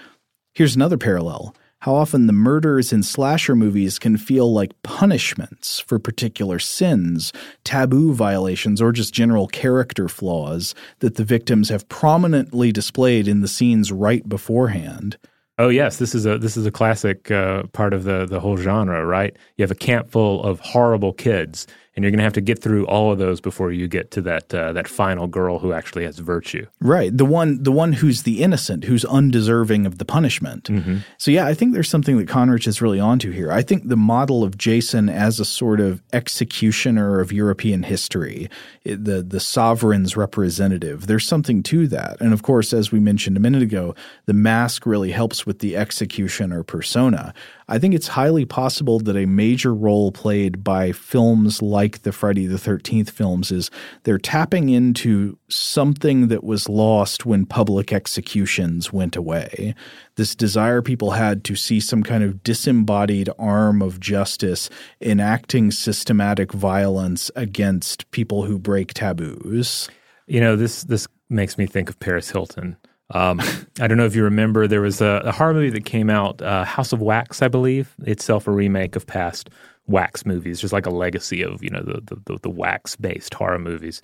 [0.53, 1.55] Here's another parallel.
[1.79, 8.13] How often the murders in slasher movies can feel like punishments for particular sins, taboo
[8.13, 13.91] violations, or just general character flaws that the victims have prominently displayed in the scenes
[13.91, 15.17] right beforehand.
[15.61, 18.57] Oh yes, this is a this is a classic uh, part of the the whole
[18.57, 19.37] genre, right?
[19.57, 22.61] You have a camp full of horrible kids, and you're going to have to get
[22.61, 26.05] through all of those before you get to that uh, that final girl who actually
[26.05, 26.65] has virtue.
[26.79, 30.65] Right, the one the one who's the innocent, who's undeserving of the punishment.
[30.65, 30.97] Mm-hmm.
[31.17, 33.51] So yeah, I think there's something that Conrich is really onto here.
[33.51, 38.49] I think the model of Jason as a sort of executioner of European history,
[38.85, 42.21] the the sovereign's representative, there's something to that.
[42.21, 43.95] And of course, as we mentioned a minute ago,
[44.27, 47.33] the mask really helps with the executioner persona.
[47.67, 52.47] I think it's highly possible that a major role played by films like the Friday
[52.47, 53.71] the 13th films is
[54.03, 59.75] they're tapping into something that was lost when public executions went away.
[60.15, 66.51] This desire people had to see some kind of disembodied arm of justice enacting systematic
[66.51, 69.89] violence against people who break taboos.
[70.27, 72.77] You know, this this makes me think of Paris Hilton.
[73.11, 73.41] Um,
[73.79, 76.41] I don't know if you remember, there was a, a horror movie that came out,
[76.41, 77.93] uh, House of Wax, I believe.
[78.05, 79.49] Itself a remake of past
[79.87, 83.59] wax movies, just like a legacy of you know the the, the, wax based horror
[83.59, 84.01] movies.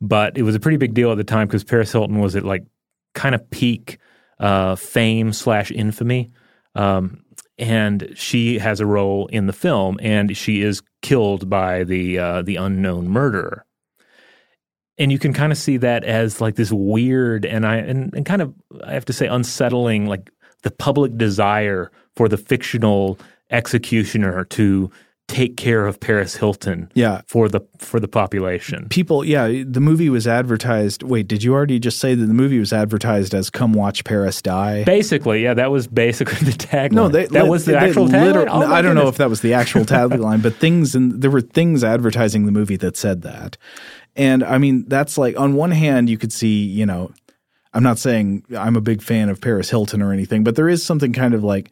[0.00, 2.44] But it was a pretty big deal at the time because Paris Hilton was at
[2.44, 2.64] like
[3.14, 3.98] kind of peak
[4.38, 6.30] uh, fame slash infamy.
[6.74, 7.24] Um,
[7.58, 12.42] and she has a role in the film, and she is killed by the uh,
[12.42, 13.64] the unknown murderer
[15.00, 18.24] and you can kind of see that as like this weird and I and, and
[18.24, 20.30] kind of I have to say unsettling like
[20.62, 23.18] the public desire for the fictional
[23.50, 24.90] executioner to
[25.30, 27.22] take care of Paris Hilton yeah.
[27.26, 28.88] for the for the population.
[28.88, 31.02] People, yeah, the movie was advertised.
[31.04, 34.42] Wait, did you already just say that the movie was advertised as "Come watch Paris
[34.42, 34.84] die"?
[34.84, 36.92] Basically, yeah, that was basically the tagline.
[36.92, 38.48] No, they, that was the actual tagline.
[38.50, 41.40] Oh, I don't know if that was the actual tagline, but things and there were
[41.40, 43.56] things advertising the movie that said that.
[44.16, 47.12] And I mean, that's like on one hand, you could see, you know,
[47.72, 50.84] I'm not saying I'm a big fan of Paris Hilton or anything, but there is
[50.84, 51.70] something kind of like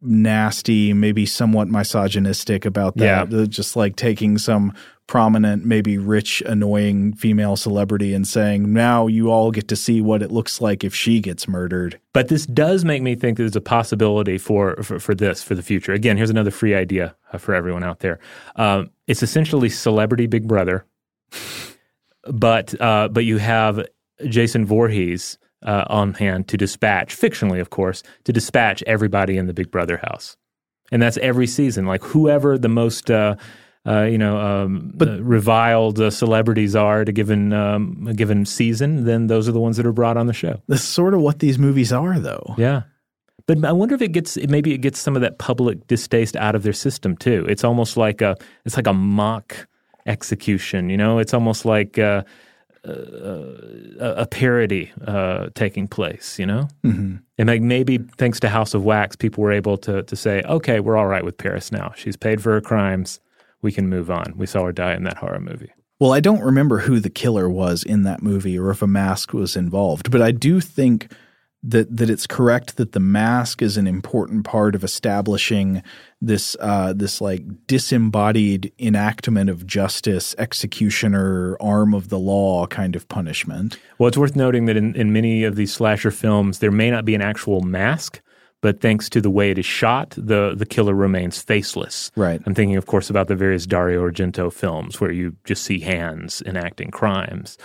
[0.00, 3.30] nasty, maybe somewhat misogynistic about that.
[3.30, 3.44] Yeah.
[3.46, 4.72] Just like taking some
[5.06, 10.22] prominent, maybe rich, annoying female celebrity and saying, now you all get to see what
[10.22, 12.00] it looks like if she gets murdered.
[12.12, 15.62] But this does make me think there's a possibility for, for, for this for the
[15.62, 15.92] future.
[15.92, 18.20] Again, here's another free idea uh, for everyone out there.
[18.56, 20.84] Um, it's essentially Celebrity Big Brother
[22.24, 23.86] but uh, but you have
[24.28, 29.54] Jason Voorhees uh, on hand to dispatch, fictionally, of course, to dispatch everybody in the
[29.54, 30.36] Big Brother house,
[30.90, 31.86] and that's every season.
[31.86, 33.36] Like whoever the most uh,
[33.86, 38.14] uh, you know, um, but, uh, reviled uh, celebrities are at a given um, a
[38.14, 40.60] given season, then those are the ones that are brought on the show.
[40.68, 42.54] That's sort of what these movies are, though.
[42.56, 42.82] Yeah.
[43.46, 46.54] But I wonder if it gets maybe it gets some of that public distaste out
[46.54, 47.44] of their system too.
[47.48, 49.66] It's almost like a it's like a mock
[50.06, 50.90] execution.
[50.90, 52.22] You know, it's almost like uh,
[52.86, 53.44] uh,
[54.00, 56.38] a parody uh, taking place.
[56.38, 57.16] You know, mm-hmm.
[57.38, 60.80] and like maybe thanks to House of Wax, people were able to to say, okay,
[60.80, 61.92] we're all right with Paris now.
[61.96, 63.20] She's paid for her crimes.
[63.62, 64.34] We can move on.
[64.36, 65.72] We saw her die in that horror movie.
[66.00, 69.32] Well, I don't remember who the killer was in that movie or if a mask
[69.32, 71.12] was involved, but I do think
[71.62, 75.82] that that it's correct that the mask is an important part of establishing
[76.20, 83.08] this uh, this like disembodied enactment of justice, executioner, arm of the law kind of
[83.08, 83.78] punishment.
[83.98, 87.04] Well, it's worth noting that in, in many of these slasher films, there may not
[87.04, 88.20] be an actual mask,
[88.60, 92.10] but thanks to the way it is shot, the the killer remains faceless.
[92.16, 92.40] Right.
[92.44, 96.42] I'm thinking, of course, about the various Dario Argento films where you just see hands
[96.44, 97.56] enacting crimes.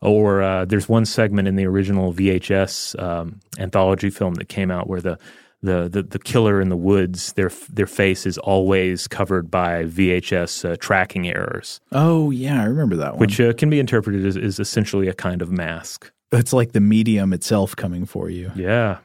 [0.00, 4.88] Or uh, there's one segment in the original VHS um, anthology film that came out
[4.88, 5.18] where the,
[5.62, 10.70] the the the killer in the woods their their face is always covered by VHS
[10.70, 11.80] uh, tracking errors.
[11.92, 13.20] Oh yeah, I remember that one.
[13.20, 16.10] Which uh, can be interpreted as, as essentially a kind of mask.
[16.32, 18.52] It's like the medium itself coming for you.
[18.54, 18.98] Yeah.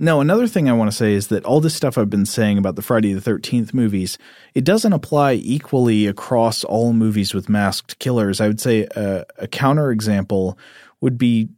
[0.00, 2.56] No, another thing I want to say is that all this stuff I've been saying
[2.56, 4.16] about the Friday the 13th movies,
[4.54, 8.40] it doesn't apply equally across all movies with masked killers.
[8.40, 10.56] I would say a, a counterexample
[11.00, 11.48] would be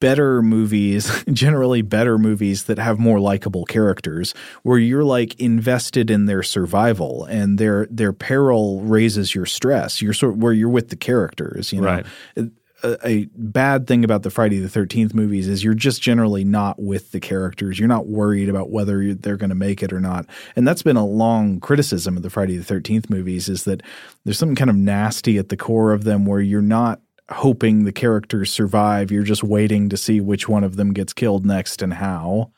[0.00, 6.26] better movies, generally better movies that have more likable characters, where you're like invested in
[6.26, 10.00] their survival and their their peril raises your stress.
[10.00, 12.02] You're sort of where you're with the characters, you know.
[12.36, 12.50] Right
[12.82, 16.80] a, a, bad thing about the Friday the 13th movies is you're just generally not
[16.80, 17.78] with the characters.
[17.78, 20.26] You're not worried about whether they're going to make it or not.
[20.56, 23.82] And that's been a long criticism of the Friday the 13th movies is that
[24.24, 27.00] there's something kind of nasty at the core of them where you're not
[27.30, 29.10] hoping the characters survive.
[29.10, 32.52] You're just waiting to see which one of them gets killed next and how.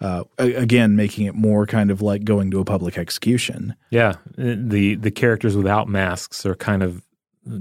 [0.00, 3.74] Uh, again, making it more kind of like going to a public execution.
[3.90, 7.02] Yeah, the the characters without masks are kind of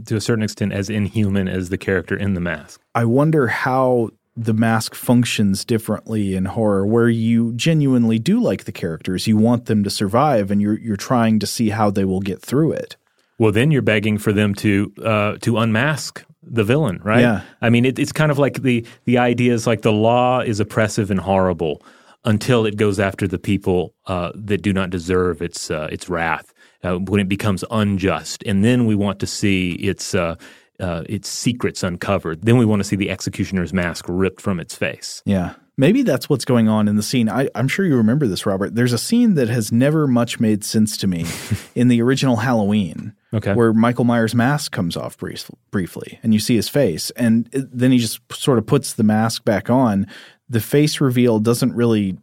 [0.06, 2.82] to a certain extent as inhuman as the character in the mask.
[2.96, 8.72] I wonder how the mask functions differently in horror where you genuinely do like the
[8.72, 12.20] characters you want them to survive and you're you're trying to see how they will
[12.20, 12.96] get through it.
[13.40, 17.22] Well then you're begging for them to uh, to unmask the villain right?
[17.22, 17.42] Yeah.
[17.62, 20.60] I mean it, it's kind of like the the idea is like the law is
[20.60, 21.82] oppressive and horrible
[22.24, 26.54] until it goes after the people uh, that do not deserve its uh, its wrath
[26.84, 30.36] uh, when it becomes unjust, and then we want to see its uh,
[30.80, 32.44] uh, its secrets uncovered.
[32.44, 35.22] Then we want to see the executioner's mask ripped from its face.
[35.26, 35.56] Yeah.
[35.80, 37.30] Maybe that's what's going on in the scene.
[37.30, 38.74] I, am sure you remember this, Robert.
[38.74, 41.26] There's a scene that has never much made sense to me
[41.76, 43.54] in the original Halloween, okay.
[43.54, 47.68] where Michael Myers' mask comes off brief, briefly, and you see his face, and it,
[47.72, 50.08] then he just sort of puts the mask back on.
[50.50, 52.18] The face reveal doesn't really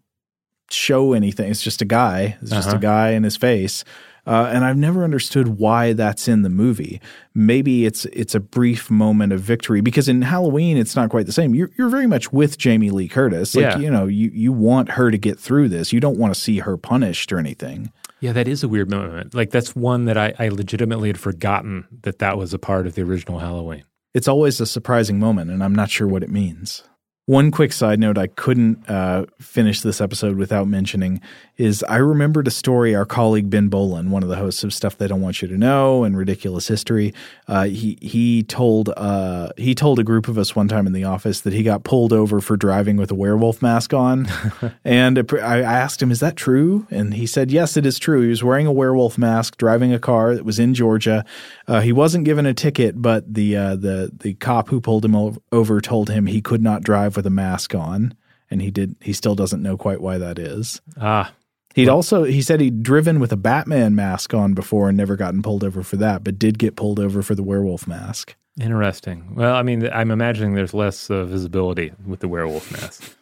[0.68, 1.48] show anything.
[1.48, 2.36] It's just a guy.
[2.40, 2.78] It's just uh-huh.
[2.78, 3.84] a guy in his face.
[4.26, 7.00] Uh, and I've never understood why that's in the movie.
[7.34, 11.32] Maybe it's it's a brief moment of victory because in Halloween it's not quite the
[11.32, 11.54] same.
[11.54, 13.54] You're you're very much with Jamie Lee Curtis.
[13.54, 13.78] Like yeah.
[13.78, 15.92] you know, you you want her to get through this.
[15.92, 17.92] You don't want to see her punished or anything.
[18.20, 19.34] Yeah, that is a weird moment.
[19.34, 22.94] Like that's one that I, I legitimately had forgotten that that was a part of
[22.94, 23.84] the original Halloween.
[24.14, 26.84] It's always a surprising moment, and I'm not sure what it means.
[27.26, 31.20] One quick side note I couldn't uh, finish this episode without mentioning
[31.56, 34.98] is I remembered a story our colleague Ben Bowlin, one of the hosts of Stuff
[34.98, 37.14] They Don't Want You to Know and Ridiculous History,
[37.48, 41.04] uh, he he told uh, he told a group of us one time in the
[41.04, 44.28] office that he got pulled over for driving with a werewolf mask on,
[44.84, 48.22] and I asked him, "Is that true?" And he said, "Yes, it is true.
[48.22, 51.24] He was wearing a werewolf mask, driving a car that was in Georgia.
[51.66, 55.38] Uh, he wasn't given a ticket, but the uh, the the cop who pulled him
[55.52, 58.14] over told him he could not drive." with a mask on,
[58.50, 58.96] and he did.
[59.00, 60.80] He still doesn't know quite why that is.
[61.00, 61.32] Ah,
[61.74, 65.42] He'd also he said he'd driven with a Batman mask on before and never gotten
[65.42, 68.36] pulled over for that, but did get pulled over for the werewolf mask.
[68.60, 69.34] Interesting.
[69.34, 73.16] Well, I mean, I'm imagining there's less uh, visibility with the werewolf mask.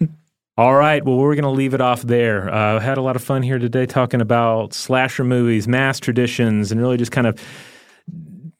[0.58, 1.02] All right.
[1.04, 2.52] Well, we're going to leave it off there.
[2.52, 6.80] Uh, had a lot of fun here today talking about slasher movies, mass traditions, and
[6.80, 7.40] really just kind of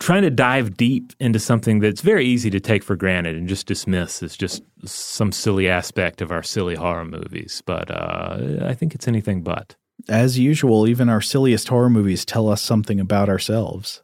[0.04, 3.66] trying to dive deep into something that's very easy to take for granted and just
[3.66, 7.62] dismiss as just some silly aspect of our silly horror movies.
[7.64, 9.76] But uh, I think it's anything but.
[10.06, 14.02] As usual, even our silliest horror movies tell us something about ourselves.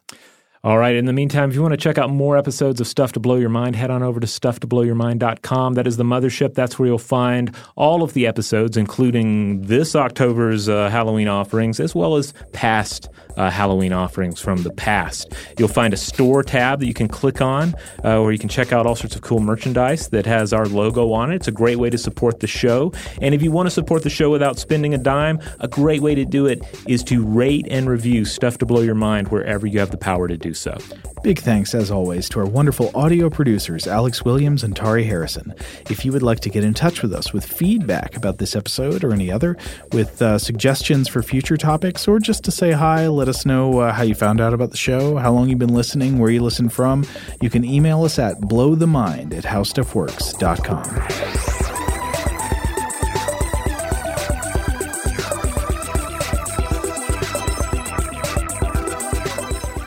[0.63, 0.95] All right.
[0.95, 3.35] In the meantime, if you want to check out more episodes of Stuff to Blow
[3.35, 5.73] Your Mind, head on over to stufftoblowyourmind.com.
[5.73, 6.53] That is the mothership.
[6.53, 11.95] That's where you'll find all of the episodes, including this October's uh, Halloween offerings, as
[11.95, 15.33] well as past uh, Halloween offerings from the past.
[15.57, 18.71] You'll find a store tab that you can click on uh, where you can check
[18.71, 21.37] out all sorts of cool merchandise that has our logo on it.
[21.37, 22.93] It's a great way to support the show.
[23.19, 26.13] And if you want to support the show without spending a dime, a great way
[26.13, 29.79] to do it is to rate and review Stuff to Blow Your Mind wherever you
[29.79, 30.77] have the power to do so.
[31.23, 35.53] Big thanks, as always, to our wonderful audio producers, Alex Williams and Tari Harrison.
[35.89, 39.03] If you would like to get in touch with us with feedback about this episode
[39.03, 39.57] or any other,
[39.91, 43.93] with uh, suggestions for future topics, or just to say hi, let us know uh,
[43.93, 46.69] how you found out about the show, how long you've been listening, where you listen
[46.69, 47.05] from,
[47.41, 51.60] you can email us at blowthemind at howstuffworks.com.